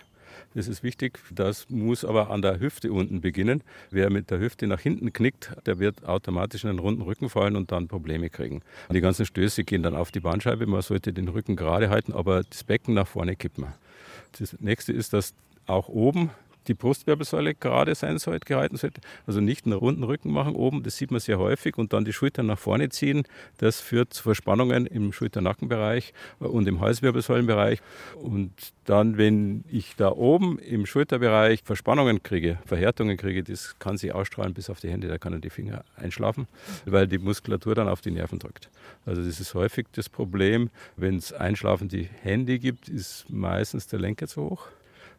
Das 0.55 0.69
ist 0.69 0.83
wichtig. 0.83 1.19
Das 1.35 1.69
muss 1.71 2.05
aber 2.05 2.31
an 2.31 2.43
der 2.43 2.61
Hüfte 2.61 2.93
unten 2.93 3.21
beginnen. 3.21 3.63
Wer 3.91 4.11
mit 4.11 4.31
der 4.31 4.39
Hüfte 4.39 4.67
nach 4.67 4.81
hinten 4.81 5.13
knickt, 5.13 5.53
der 5.67 5.79
wird 5.79 6.05
automatisch 6.05 6.65
in 6.65 6.71
einen 6.71 6.79
runden 6.79 7.03
Rücken 7.03 7.29
fallen 7.29 7.57
und 7.57 7.73
dann 7.73 7.89
Probleme 7.89 8.31
kriegen. 8.31 8.63
Die 8.91 9.01
ganzen 9.01 9.27
Stöße 9.27 9.65
gehen 9.65 9.83
dann 9.83 9.97
auf 9.97 10.11
die 10.11 10.21
Bandscheibe. 10.21 10.67
Man 10.67 10.83
sollte 10.83 11.13
den 11.13 11.29
Rücken 11.29 11.57
gerade 11.57 11.91
halten, 11.91 12.13
aber 12.13 12.43
das 12.43 12.65
Becken 12.65 12.95
nach 12.95 13.07
vorne 13.07 13.37
kippen. 13.37 13.67
Das 14.39 14.57
nächste 14.61 14.93
ist, 14.93 15.13
dass 15.13 15.35
auch 15.67 15.89
oben 15.89 16.31
die 16.69 16.75
Brustwirbelsäule 16.75 17.55
gerade 17.55 17.95
sein 17.95 18.19
sollte, 18.19 18.47
gehalten 18.47 18.77
sollte. 18.77 19.01
Also 19.27 19.41
nicht 19.41 19.67
einen 19.67 19.75
runden 19.75 20.05
Rücken 20.05 20.31
machen 20.33 20.55
oben, 20.55 20.83
das 20.83 20.97
sieht 20.97 21.11
man 21.11 21.21
sehr 21.21 21.39
häufig, 21.39 21.77
und 21.79 21.93
dann 21.93 22.05
die 22.05 22.13
Schultern 22.13 22.47
nach 22.47 22.59
vorne 22.59 22.89
ziehen. 22.89 23.25
Das 23.59 23.81
führt 23.81 24.15
zu 24.15 24.23
Verspannungen 24.23 24.87
im 24.87 25.13
Schulternackenbereich 25.13 26.13
und 26.39 26.69
im 26.69 26.81
Halswirbelsäulenbereich. 26.81 27.81
Und 28.17 28.53
dann, 28.85 29.17
wenn 29.17 29.65
ich 29.71 29.97
da 29.97 30.11
oben 30.11 30.59
im 30.59 30.87
Schulterbereich 30.87 31.63
Verspannungen 31.65 32.23
kriege, 32.23 32.59
Verhärtungen 32.67 33.17
kriege, 33.17 33.43
das 33.43 33.79
kann 33.79 33.97
sich 33.97 34.13
ausstrahlen 34.13 34.55
bis 34.55 34.71
auf 34.71 34.81
die 34.81 34.91
Hände, 34.91 35.09
da 35.09 35.19
kann 35.19 35.41
die 35.41 35.51
Finger 35.51 35.85
einschlafen, 35.97 36.47
weil 36.85 37.07
die 37.07 37.19
Muskulatur 37.19 37.75
dann 37.75 37.89
auf 37.89 38.01
die 38.01 38.11
Nerven 38.11 38.39
drückt. 38.39 38.71
Also 39.07 39.23
das 39.23 39.41
ist 39.41 39.55
häufig 39.55 39.87
das 39.93 40.09
Problem, 40.09 40.71
wenn 40.97 41.17
es 41.17 41.33
einschlafende 41.33 42.09
Hände 42.23 42.59
gibt, 42.59 42.89
ist 42.89 43.27
meistens 43.29 43.87
der 43.87 43.99
Lenker 43.99 44.27
zu 44.27 44.43
hoch. 44.43 44.69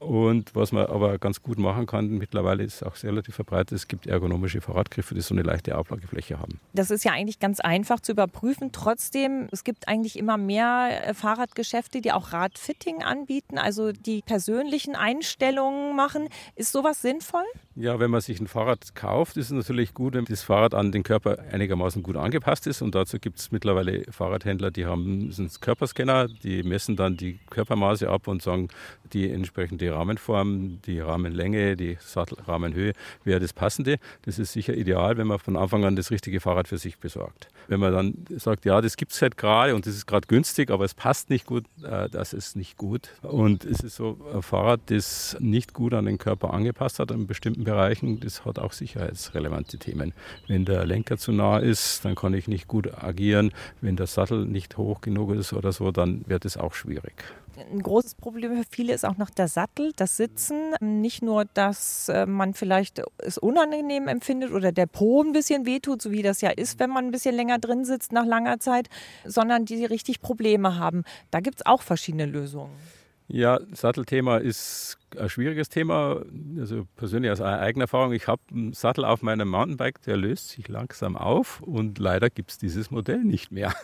Und 0.03 0.53
was 0.55 0.71
man 0.71 0.85
aber 0.87 1.17
ganz 1.17 1.41
gut 1.41 1.57
machen 1.57 1.85
kann, 1.85 2.09
mittlerweile 2.09 2.63
ist 2.63 2.75
es 2.75 2.83
auch 2.83 3.01
relativ 3.03 3.35
verbreitet, 3.35 3.71
es 3.71 3.87
gibt 3.87 4.05
ergonomische 4.05 4.61
Fahrradgriffe, 4.61 5.15
die 5.15 5.21
so 5.21 5.33
eine 5.33 5.43
leichte 5.43 5.75
Ablagefläche 5.75 6.39
haben. 6.39 6.59
Das 6.73 6.91
ist 6.91 7.05
ja 7.05 7.11
eigentlich 7.11 7.39
ganz 7.39 7.59
einfach 7.59 7.99
zu 7.99 8.11
überprüfen. 8.11 8.71
Trotzdem, 8.71 9.47
es 9.51 9.63
gibt 9.63 9.87
eigentlich 9.87 10.17
immer 10.17 10.37
mehr 10.37 11.07
äh, 11.07 11.13
Fahrradgeschäfte, 11.13 12.01
die 12.01 12.11
auch 12.11 12.33
Radfitting 12.33 13.01
anbieten, 13.01 13.57
also 13.57 13.91
die 13.91 14.21
persönlichen 14.25 14.95
Einstellungen 14.95 15.95
machen. 15.95 16.27
Ist 16.55 16.71
sowas 16.71 17.01
sinnvoll? 17.01 17.45
Ja, 17.75 17.99
wenn 17.99 18.11
man 18.11 18.21
sich 18.21 18.39
ein 18.39 18.47
Fahrrad 18.47 18.93
kauft, 18.95 19.37
ist 19.37 19.47
es 19.47 19.51
natürlich 19.51 19.93
gut, 19.93 20.13
wenn 20.13 20.25
das 20.25 20.43
Fahrrad 20.43 20.75
an 20.75 20.91
den 20.91 21.03
Körper 21.03 21.39
einigermaßen 21.51 22.03
gut 22.03 22.17
angepasst 22.17 22.67
ist. 22.67 22.81
Und 22.81 22.93
dazu 22.93 23.19
gibt 23.19 23.39
es 23.39 23.51
mittlerweile 23.51 24.03
Fahrradhändler, 24.11 24.69
die 24.69 24.85
haben 24.85 25.31
einen 25.35 25.51
Körperscanner, 25.59 26.27
die 26.27 26.61
messen 26.63 26.95
dann 26.95 27.17
die 27.17 27.39
Körpermaße 27.49 28.09
ab 28.09 28.27
und 28.27 28.41
sagen, 28.41 28.67
die 29.13 29.31
entsprechende 29.31 29.92
Rahmenform, 29.93 30.82
die 30.86 30.99
Rahmenlänge, 30.99 31.75
die 31.75 31.97
Sattelrahmenhöhe 31.99 32.93
wäre 33.23 33.39
das 33.39 33.53
passende. 33.53 33.97
Das 34.23 34.39
ist 34.39 34.53
sicher 34.53 34.75
ideal, 34.75 35.17
wenn 35.17 35.27
man 35.27 35.39
von 35.39 35.56
Anfang 35.56 35.86
an 35.86 35.95
das 35.95 36.12
richtige 36.12 36.39
Fahrrad 36.39 36.67
für 36.67 36.77
sich 36.77 36.97
besorgt. 36.97 37.47
Wenn 37.67 37.79
man 37.79 37.93
dann 37.93 38.25
sagt, 38.39 38.65
ja, 38.65 38.82
das 38.82 38.97
gibt 38.97 39.13
es 39.13 39.21
halt 39.21 39.38
gerade 39.38 39.75
und 39.75 39.86
das 39.86 39.95
ist 39.95 40.06
gerade 40.06 40.27
günstig, 40.27 40.69
aber 40.69 40.86
es 40.86 40.93
passt 40.93 41.29
nicht 41.29 41.45
gut, 41.45 41.65
äh, 41.84 42.10
das 42.10 42.34
ist 42.34 42.56
nicht 42.56 42.77
gut. 42.77 43.10
Und 43.21 43.65
es 43.65 43.79
ist 43.79 43.95
so 43.95 44.17
ein 44.34 44.41
Fahrrad, 44.41 44.82
das 44.88 45.38
nicht 45.39 45.73
gut 45.73 45.93
an 45.93 46.06
den 46.06 46.17
Körper 46.17 46.53
angepasst 46.53 46.99
hat 46.99 47.12
in 47.12 47.27
bestimmten 47.27 47.63
Bereichen, 47.63 48.19
das 48.19 48.45
hat 48.45 48.60
auch 48.60 48.73
sicherheitsrelevante 48.73 49.77
Themen. 49.77 50.13
Wenn 50.47 50.65
der 50.65 50.86
Lenker 50.86 51.17
zu 51.17 51.32
nah 51.32 51.58
ist, 51.58 52.03
dann 52.03 52.15
kann 52.15 52.34
ich 52.34 52.47
nicht 52.47 52.67
gut 52.67 52.93
agieren. 53.01 53.51
Wenn 53.82 53.95
der 53.95 54.08
Sattel 54.08 54.45
nicht 54.45 54.77
hoch 54.77 55.01
genug 55.01 55.32
ist 55.32 55.53
oder 55.53 55.71
so, 55.71 55.91
dann 55.91 56.27
wird 56.27 56.45
es 56.45 56.58
auch 56.58 56.73
schwierig. 56.73 57.23
Ein 57.57 57.81
großes 57.83 58.15
Problem 58.15 58.55
für 58.57 58.63
viele 58.69 58.93
ist 58.93 59.05
auch 59.05 59.17
noch 59.17 59.29
der 59.29 59.47
Sattel, 59.47 59.91
das 59.95 60.17
Sitzen. 60.17 60.73
Nicht 60.79 61.21
nur, 61.21 61.45
dass 61.45 62.09
äh, 62.09 62.25
man 62.25 62.53
vielleicht 62.53 63.01
es 63.19 63.37
unangenehm 63.37 64.07
empfindet 64.07 64.51
oder 64.51 64.71
der 64.71 64.87
Po 64.87 65.21
ein 65.21 65.33
bisschen 65.33 65.65
wehtut, 65.65 66.01
so 66.01 66.11
wie 66.11 66.23
das 66.23 66.41
ja 66.41 66.49
ist, 66.49 66.79
wenn 66.79 66.89
man 66.89 67.05
ein 67.05 67.11
bisschen 67.11 67.35
länger 67.35 67.59
drin 67.59 67.85
sitzt 67.85 68.11
nach 68.11 68.25
langer 68.25 68.59
Zeit, 68.59 68.89
sondern 69.25 69.65
die 69.65 69.85
richtig 69.85 70.21
Probleme 70.21 70.77
haben. 70.77 71.03
Da 71.31 71.39
gibt 71.39 71.57
es 71.59 71.65
auch 71.65 71.81
verschiedene 71.81 72.25
Lösungen. 72.25 72.71
Ja, 73.27 73.59
Sattelthema 73.71 74.37
ist 74.37 74.97
ein 75.17 75.30
schwieriges 75.30 75.69
Thema. 75.69 76.21
Also 76.60 76.88
persönlich 76.95 77.32
aus 77.32 77.41
eigener 77.41 77.84
Erfahrung, 77.84 78.13
ich 78.13 78.28
habe 78.28 78.41
einen 78.52 78.73
Sattel 78.73 79.06
auf 79.06 79.21
meinem 79.21 79.49
Mountainbike, 79.49 80.02
der 80.04 80.17
löst 80.17 80.49
sich 80.49 80.67
langsam 80.67 81.15
auf 81.15 81.62
und 81.62 81.99
leider 81.99 82.30
gibt 82.30 82.52
es 82.52 82.58
dieses 82.58 82.91
Modell 82.91 83.23
nicht 83.23 83.52
mehr. 83.52 83.73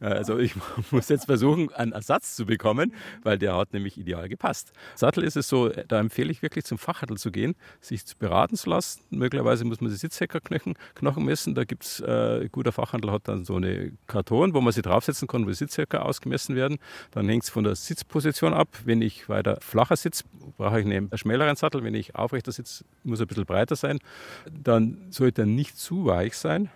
Also 0.00 0.38
ich 0.38 0.54
muss 0.90 1.08
jetzt 1.08 1.26
versuchen, 1.26 1.72
einen 1.72 1.92
Ersatz 1.92 2.36
zu 2.36 2.46
bekommen, 2.46 2.92
weil 3.22 3.38
der 3.38 3.56
hat 3.56 3.72
nämlich 3.72 3.98
ideal 3.98 4.28
gepasst. 4.28 4.72
Sattel 4.94 5.24
ist 5.24 5.36
es 5.36 5.48
so, 5.48 5.68
da 5.68 5.98
empfehle 6.00 6.30
ich 6.30 6.42
wirklich 6.42 6.64
zum 6.64 6.78
Fachhandel 6.78 7.16
zu 7.16 7.30
gehen, 7.30 7.54
sich 7.80 8.02
beraten 8.18 8.56
zu 8.56 8.70
lassen. 8.70 9.02
Möglicherweise 9.10 9.64
muss 9.64 9.80
man 9.80 9.90
die 9.90 9.96
Sitzheckerknochen 9.96 10.74
Knochen 10.94 11.24
messen. 11.24 11.54
Da 11.54 11.64
gibt 11.64 11.84
es, 11.84 12.00
äh, 12.00 12.48
guter 12.50 12.72
Fachhandel 12.72 13.10
hat 13.10 13.28
dann 13.28 13.44
so 13.44 13.56
eine 13.56 13.92
Karton, 14.06 14.54
wo 14.54 14.60
man 14.60 14.72
sie 14.72 14.82
draufsetzen 14.82 15.28
kann, 15.28 15.44
wo 15.44 15.48
die 15.48 15.54
Sitzhöcker 15.54 16.04
ausgemessen 16.04 16.56
werden. 16.56 16.78
Dann 17.10 17.28
hängt 17.28 17.44
es 17.44 17.50
von 17.50 17.64
der 17.64 17.74
Sitzposition 17.74 18.52
ab. 18.52 18.68
Wenn 18.84 19.02
ich 19.02 19.28
weiter 19.28 19.58
flacher 19.60 19.96
sitze, 19.96 20.24
brauche 20.56 20.80
ich 20.80 20.86
einen 20.86 21.10
schmäleren 21.14 21.56
Sattel. 21.56 21.84
Wenn 21.84 21.94
ich 21.94 22.14
aufrechter 22.14 22.52
sitze, 22.52 22.84
muss 23.02 23.20
er 23.20 23.26
ein 23.26 23.28
bisschen 23.28 23.46
breiter 23.46 23.76
sein. 23.76 23.98
Dann 24.50 24.98
sollte 25.10 25.42
er 25.42 25.46
nicht 25.46 25.76
zu 25.78 26.06
weich 26.06 26.36
sein. 26.36 26.70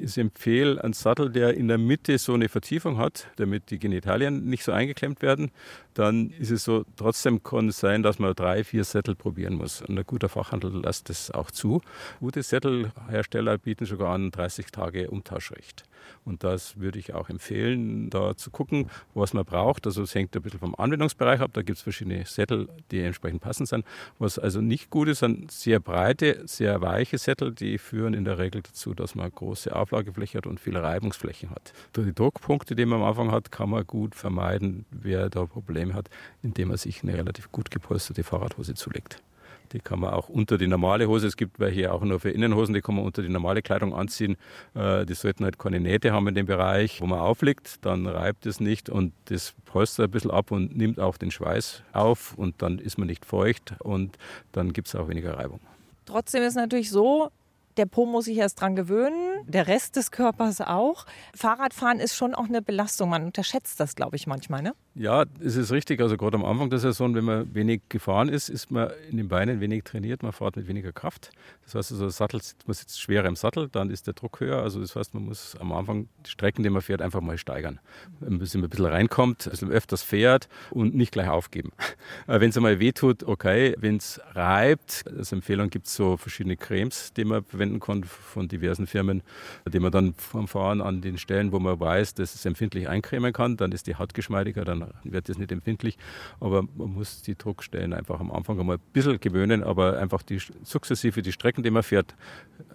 Ich 0.00 0.16
empfehle 0.16 0.82
einen 0.82 0.92
Sattel, 0.92 1.28
der 1.28 1.54
in 1.54 1.66
der 1.66 1.76
Mitte 1.76 2.18
so 2.18 2.34
eine 2.34 2.48
Vertiefung 2.48 2.98
hat, 2.98 3.26
damit 3.34 3.70
die 3.70 3.80
Genitalien 3.80 4.44
nicht 4.44 4.62
so 4.62 4.70
eingeklemmt 4.70 5.22
werden. 5.22 5.50
Dann 5.94 6.30
ist 6.38 6.52
es 6.52 6.62
so, 6.62 6.84
trotzdem 6.94 7.42
kann 7.42 7.68
es 7.68 7.80
sein, 7.80 8.04
dass 8.04 8.20
man 8.20 8.32
drei, 8.34 8.62
vier 8.62 8.84
Sättel 8.84 9.16
probieren 9.16 9.54
muss. 9.54 9.82
Und 9.82 9.98
ein 9.98 10.06
guter 10.06 10.28
Fachhandel 10.28 10.82
lässt 10.82 11.08
das 11.08 11.32
auch 11.32 11.50
zu. 11.50 11.80
Gute 12.20 12.44
Sättelhersteller 12.44 13.58
bieten 13.58 13.86
sogar 13.86 14.14
an 14.14 14.30
30 14.30 14.66
Tage 14.66 15.10
Umtauschrecht. 15.10 15.82
Und 16.24 16.44
das 16.44 16.78
würde 16.78 16.98
ich 16.98 17.14
auch 17.14 17.28
empfehlen, 17.28 18.10
da 18.10 18.36
zu 18.36 18.50
gucken, 18.50 18.90
was 19.14 19.32
man 19.32 19.44
braucht. 19.44 19.86
Also 19.86 20.02
es 20.02 20.14
hängt 20.14 20.34
ein 20.36 20.42
bisschen 20.42 20.60
vom 20.60 20.74
Anwendungsbereich 20.74 21.40
ab. 21.40 21.50
Da 21.54 21.62
gibt 21.62 21.78
es 21.78 21.82
verschiedene 21.82 22.24
Sättel, 22.26 22.68
die 22.90 23.00
entsprechend 23.00 23.40
passend 23.40 23.68
sind. 23.68 23.84
Was 24.18 24.38
also 24.38 24.60
nicht 24.60 24.90
gut 24.90 25.08
ist, 25.08 25.20
sind 25.20 25.50
sehr 25.50 25.80
breite, 25.80 26.42
sehr 26.46 26.80
weiche 26.80 27.18
Sättel, 27.18 27.54
die 27.54 27.78
führen 27.78 28.14
in 28.14 28.24
der 28.24 28.38
Regel 28.38 28.62
dazu, 28.62 28.94
dass 28.94 29.14
man 29.14 29.30
große 29.30 29.74
Auflagefläche 29.74 30.38
hat 30.38 30.46
und 30.46 30.60
viele 30.60 30.82
Reibungsflächen 30.82 31.50
hat. 31.50 31.72
Durch 31.92 32.06
die 32.06 32.14
Druckpunkte, 32.14 32.74
die 32.74 32.84
man 32.84 33.00
am 33.00 33.08
Anfang 33.08 33.30
hat, 33.30 33.50
kann 33.50 33.70
man 33.70 33.86
gut 33.86 34.14
vermeiden, 34.14 34.84
wer 34.90 35.30
da 35.30 35.46
Probleme 35.46 35.94
hat, 35.94 36.08
indem 36.42 36.68
man 36.68 36.76
sich 36.76 37.02
eine 37.02 37.14
relativ 37.14 37.50
gut 37.52 37.70
gepolsterte 37.70 38.24
Fahrradhose 38.24 38.74
zulegt. 38.74 39.22
Die 39.72 39.80
kann 39.80 40.00
man 40.00 40.14
auch 40.14 40.28
unter 40.28 40.58
die 40.58 40.66
normale 40.66 41.08
Hose, 41.08 41.26
es 41.26 41.36
gibt 41.36 41.58
welche 41.58 41.92
auch 41.92 42.02
nur 42.02 42.20
für 42.20 42.30
Innenhosen, 42.30 42.74
die 42.74 42.80
kann 42.80 42.94
man 42.94 43.04
unter 43.04 43.22
die 43.22 43.28
normale 43.28 43.62
Kleidung 43.62 43.94
anziehen. 43.94 44.36
Äh, 44.74 45.04
die 45.06 45.14
sollten 45.14 45.44
halt 45.44 45.58
keine 45.58 45.80
Nähte 45.80 46.12
haben 46.12 46.28
in 46.28 46.34
dem 46.34 46.46
Bereich, 46.46 47.00
wo 47.00 47.06
man 47.06 47.18
aufliegt, 47.18 47.84
dann 47.84 48.06
reibt 48.06 48.46
es 48.46 48.60
nicht 48.60 48.88
und 48.88 49.12
das 49.26 49.54
polstert 49.64 50.08
ein 50.08 50.10
bisschen 50.10 50.30
ab 50.30 50.50
und 50.50 50.76
nimmt 50.76 51.00
auch 51.00 51.16
den 51.16 51.30
Schweiß 51.30 51.82
auf 51.92 52.34
und 52.36 52.62
dann 52.62 52.78
ist 52.78 52.98
man 52.98 53.08
nicht 53.08 53.24
feucht 53.24 53.74
und 53.80 54.16
dann 54.52 54.72
gibt 54.72 54.88
es 54.88 54.94
auch 54.94 55.08
weniger 55.08 55.38
Reibung. 55.38 55.60
Trotzdem 56.06 56.42
ist 56.42 56.50
es 56.50 56.54
natürlich 56.54 56.90
so, 56.90 57.30
der 57.78 57.86
Po 57.86 58.06
muss 58.06 58.24
sich 58.24 58.36
erst 58.36 58.60
dran 58.60 58.74
gewöhnen, 58.74 59.44
der 59.46 59.68
Rest 59.68 59.96
des 59.96 60.10
Körpers 60.10 60.60
auch. 60.60 61.06
Fahrradfahren 61.34 62.00
ist 62.00 62.16
schon 62.16 62.34
auch 62.34 62.46
eine 62.46 62.60
Belastung. 62.60 63.10
Man 63.10 63.24
unterschätzt 63.24 63.78
das, 63.78 63.94
glaube 63.94 64.16
ich, 64.16 64.26
manchmal. 64.26 64.62
Ne? 64.62 64.74
Ja, 64.98 65.26
es 65.38 65.54
ist 65.54 65.70
richtig. 65.70 66.00
Also 66.00 66.16
gerade 66.16 66.36
am 66.36 66.44
Anfang 66.44 66.70
der 66.70 66.80
Saison, 66.80 67.14
wenn 67.14 67.22
man 67.22 67.54
wenig 67.54 67.82
gefahren 67.88 68.28
ist, 68.28 68.48
ist 68.48 68.72
man 68.72 68.90
in 69.08 69.16
den 69.16 69.28
Beinen 69.28 69.60
wenig 69.60 69.84
trainiert, 69.84 70.24
man 70.24 70.32
fährt 70.32 70.56
mit 70.56 70.66
weniger 70.66 70.90
Kraft. 70.90 71.30
Das 71.64 71.76
heißt, 71.76 71.92
also 71.92 72.08
Sattel, 72.08 72.40
man 72.66 72.74
sitzt 72.74 73.00
schwerer 73.00 73.28
im 73.28 73.36
Sattel, 73.36 73.68
dann 73.68 73.90
ist 73.90 74.08
der 74.08 74.14
Druck 74.14 74.40
höher. 74.40 74.60
Also 74.60 74.80
das 74.80 74.96
heißt, 74.96 75.14
man 75.14 75.26
muss 75.26 75.54
am 75.60 75.70
Anfang 75.70 76.08
die 76.26 76.30
Strecken, 76.30 76.64
die 76.64 76.70
man 76.70 76.82
fährt, 76.82 77.00
einfach 77.00 77.20
mal 77.20 77.38
steigern. 77.38 77.78
Bis 78.18 78.54
man 78.54 78.64
ein 78.64 78.70
bisschen 78.70 78.86
reinkommt, 78.86 79.46
ein 79.46 79.50
bisschen 79.52 79.70
öfters 79.70 80.02
fährt 80.02 80.48
und 80.70 80.96
nicht 80.96 81.12
gleich 81.12 81.28
aufgeben. 81.28 81.70
Wenn 82.26 82.50
es 82.50 82.56
einmal 82.56 82.80
wehtut, 82.80 83.22
okay. 83.22 83.76
Wenn 83.78 83.98
es 83.98 84.20
reibt, 84.32 85.04
als 85.16 85.30
Empfehlung 85.30 85.70
gibt 85.70 85.86
es 85.86 85.94
so 85.94 86.16
verschiedene 86.16 86.56
Cremes, 86.56 87.12
die 87.12 87.24
man 87.24 87.44
verwenden 87.44 87.78
kann 87.78 88.02
von 88.02 88.48
diversen 88.48 88.88
Firmen, 88.88 89.22
die 89.64 89.78
man 89.78 89.92
dann 89.92 90.14
vom 90.14 90.48
Fahren 90.48 90.80
an 90.80 91.02
den 91.02 91.18
Stellen, 91.18 91.52
wo 91.52 91.60
man 91.60 91.78
weiß, 91.78 92.14
dass 92.14 92.34
es 92.34 92.44
empfindlich 92.44 92.88
eincremen 92.88 93.32
kann, 93.32 93.56
dann 93.56 93.70
ist 93.70 93.86
die 93.86 93.94
Haut 93.94 94.12
geschmeidiger, 94.12 94.64
dann 94.64 94.87
wird 95.04 95.28
das 95.28 95.38
nicht 95.38 95.52
empfindlich. 95.52 95.98
Aber 96.40 96.62
man 96.62 96.92
muss 96.94 97.22
die 97.22 97.36
Druckstellen 97.36 97.92
einfach 97.92 98.20
am 98.20 98.30
Anfang 98.30 98.58
einmal 98.60 98.76
ein 98.76 98.92
bisschen 98.92 99.20
gewöhnen, 99.20 99.62
aber 99.62 99.98
einfach 99.98 100.22
die, 100.22 100.40
sukzessive 100.62 101.22
die 101.22 101.32
Strecken, 101.32 101.62
die 101.62 101.70
man 101.70 101.82
fährt, 101.82 102.14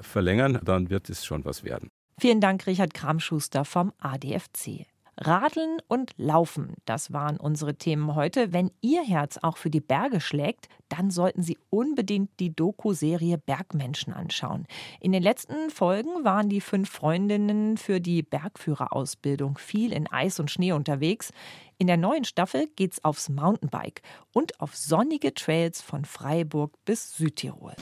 verlängern, 0.01 0.59
dann 0.63 0.89
wird 0.89 1.09
es 1.09 1.25
schon 1.25 1.45
was 1.45 1.63
werden. 1.63 1.89
Vielen 2.19 2.41
Dank, 2.41 2.67
Richard 2.67 2.93
Kramschuster 2.93 3.65
vom 3.65 3.91
ADFC. 3.99 4.85
Radeln 5.17 5.77
und 5.87 6.11
Laufen, 6.17 6.73
das 6.85 7.13
waren 7.13 7.37
unsere 7.37 7.75
Themen 7.75 8.15
heute. 8.15 8.51
Wenn 8.51 8.71
Ihr 8.81 9.03
Herz 9.03 9.37
auch 9.41 9.57
für 9.57 9.69
die 9.69 9.79
Berge 9.79 10.19
schlägt, 10.19 10.69
dann 10.89 11.11
sollten 11.11 11.43
Sie 11.43 11.59
unbedingt 11.69 12.31
die 12.39 12.55
Doku-Serie 12.55 13.37
Bergmenschen 13.37 14.11
anschauen. 14.11 14.65
In 14.99 15.11
den 15.11 15.21
letzten 15.21 15.69
Folgen 15.69 16.23
waren 16.23 16.49
die 16.49 16.61
fünf 16.61 16.89
Freundinnen 16.89 17.77
für 17.77 18.01
die 18.01 18.23
Bergführerausbildung 18.23 19.59
viel 19.59 19.93
in 19.93 20.11
Eis 20.11 20.39
und 20.39 20.49
Schnee 20.49 20.71
unterwegs. 20.71 21.31
In 21.77 21.85
der 21.85 21.97
neuen 21.97 22.23
Staffel 22.23 22.67
geht's 22.75 23.03
aufs 23.03 23.29
Mountainbike 23.29 24.01
und 24.31 24.59
auf 24.59 24.75
sonnige 24.75 25.33
Trails 25.35 25.81
von 25.81 26.05
Freiburg 26.05 26.73
bis 26.85 27.15
Südtirol. 27.15 27.75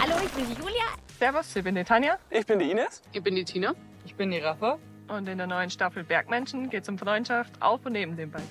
Hallo, 0.00 0.16
ich 0.24 0.32
bin 0.32 0.46
die 0.46 0.60
Julia. 0.60 0.86
Servus, 1.16 1.54
ich 1.54 1.62
bin 1.62 1.76
die 1.76 1.84
Tanja. 1.84 2.18
Ich 2.28 2.44
bin 2.44 2.58
die 2.58 2.70
Ines. 2.72 3.02
Ich 3.12 3.22
bin 3.22 3.36
die 3.36 3.44
Tina. 3.44 3.74
Ich 4.04 4.14
bin 4.14 4.30
die 4.30 4.38
Rafa. 4.38 4.78
Und 5.08 5.28
in 5.28 5.38
der 5.38 5.46
neuen 5.46 5.70
Staffel 5.70 6.04
Bergmenschen 6.04 6.70
geht 6.70 6.84
es 6.84 6.88
um 6.88 6.96
Freundschaft 6.96 7.60
auf 7.60 7.84
und 7.84 7.92
neben 7.92 8.16
dem 8.16 8.30
Bike. 8.30 8.42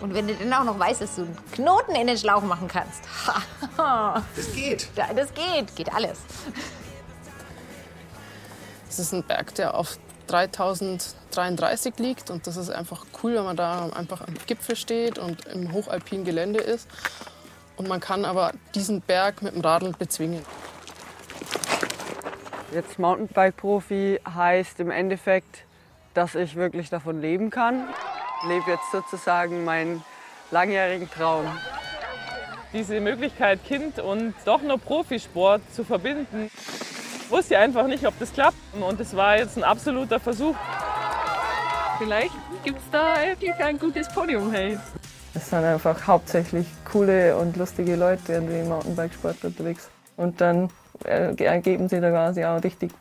Und 0.00 0.12
wenn 0.12 0.28
du 0.28 0.34
dann 0.34 0.52
auch 0.52 0.64
noch 0.64 0.78
weißt, 0.78 1.00
dass 1.00 1.16
du 1.16 1.22
einen 1.22 1.36
Knoten 1.52 1.94
in 1.94 2.06
den 2.06 2.18
Schlauch 2.18 2.42
machen 2.42 2.68
kannst. 2.68 3.02
Das 4.36 4.52
geht. 4.52 4.88
Das 4.94 5.32
geht, 5.34 5.74
geht 5.74 5.92
alles. 5.92 6.20
Es 8.88 8.98
ist 8.98 9.12
ein 9.12 9.24
Berg, 9.24 9.54
der 9.56 9.74
auf 9.74 9.98
3033 10.28 11.98
liegt 11.98 12.30
und 12.30 12.46
das 12.46 12.56
ist 12.56 12.70
einfach 12.70 13.04
cool, 13.22 13.34
wenn 13.34 13.44
man 13.44 13.56
da 13.56 13.88
einfach 13.88 14.20
am 14.20 14.34
Gipfel 14.46 14.76
steht 14.76 15.18
und 15.18 15.46
im 15.46 15.72
hochalpinen 15.72 16.24
Gelände 16.24 16.60
ist. 16.60 16.88
Und 17.76 17.88
man 17.88 18.00
kann 18.00 18.24
aber 18.24 18.52
diesen 18.74 19.00
Berg 19.00 19.42
mit 19.42 19.54
dem 19.54 19.62
Radl 19.62 19.92
bezwingen. 19.98 20.44
Jetzt 22.74 22.98
Mountainbike-Profi 22.98 24.18
heißt 24.34 24.80
im 24.80 24.90
Endeffekt, 24.90 25.64
dass 26.12 26.34
ich 26.34 26.56
wirklich 26.56 26.90
davon 26.90 27.20
leben 27.20 27.50
kann. 27.50 27.84
Ich 28.42 28.48
lebe 28.48 28.68
jetzt 28.68 28.90
sozusagen 28.90 29.62
meinen 29.62 30.02
langjährigen 30.50 31.08
Traum. 31.08 31.46
Diese 32.72 33.00
Möglichkeit, 33.00 33.64
Kind 33.64 34.00
und 34.00 34.34
doch 34.44 34.60
nur 34.60 34.78
Profisport 34.78 35.62
zu 35.72 35.84
verbinden, 35.84 36.50
wusste 37.28 37.54
ich 37.54 37.60
einfach 37.60 37.86
nicht, 37.86 38.04
ob 38.08 38.18
das 38.18 38.32
klappt. 38.32 38.56
Und 38.72 38.98
es 38.98 39.14
war 39.14 39.38
jetzt 39.38 39.56
ein 39.56 39.62
absoluter 39.62 40.18
Versuch. 40.18 40.56
Vielleicht 41.98 42.34
gibt 42.64 42.80
es 42.80 42.90
da 42.90 43.14
wirklich 43.24 43.54
ein 43.54 43.78
gutes 43.78 44.08
Podium. 44.08 44.50
Hey. 44.50 44.76
Es 45.32 45.48
sind 45.48 45.62
einfach 45.62 46.04
hauptsächlich 46.08 46.66
coole 46.90 47.36
und 47.36 47.56
lustige 47.56 47.94
Leute 47.94 48.32
irgendwie 48.32 48.58
im 48.58 48.68
Mountainbikesport 48.68 49.44
unterwegs. 49.44 49.90
Und 50.16 50.40
dann 50.40 50.70
ergeben 51.04 51.88
sie 51.88 52.00
da 52.00 52.10
quasi 52.10 52.44
auch 52.44 52.62
richtig 52.62 52.92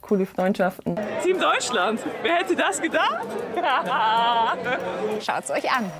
coole 0.00 0.26
Freundschaften. 0.26 0.98
Team 1.22 1.38
Deutschland, 1.38 2.00
wer 2.22 2.34
hätte 2.36 2.56
das 2.56 2.80
gedacht? 2.80 3.26
Schaut's 5.20 5.50
euch 5.50 5.70
an. 5.70 5.90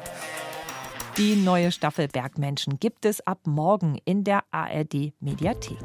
Die 1.16 1.36
neue 1.36 1.70
Staffel 1.72 2.08
Bergmenschen 2.08 2.78
gibt 2.78 3.04
es 3.04 3.26
ab 3.26 3.40
morgen 3.44 3.98
in 4.04 4.24
der 4.24 4.42
ARD 4.50 5.12
Mediathek. 5.20 5.78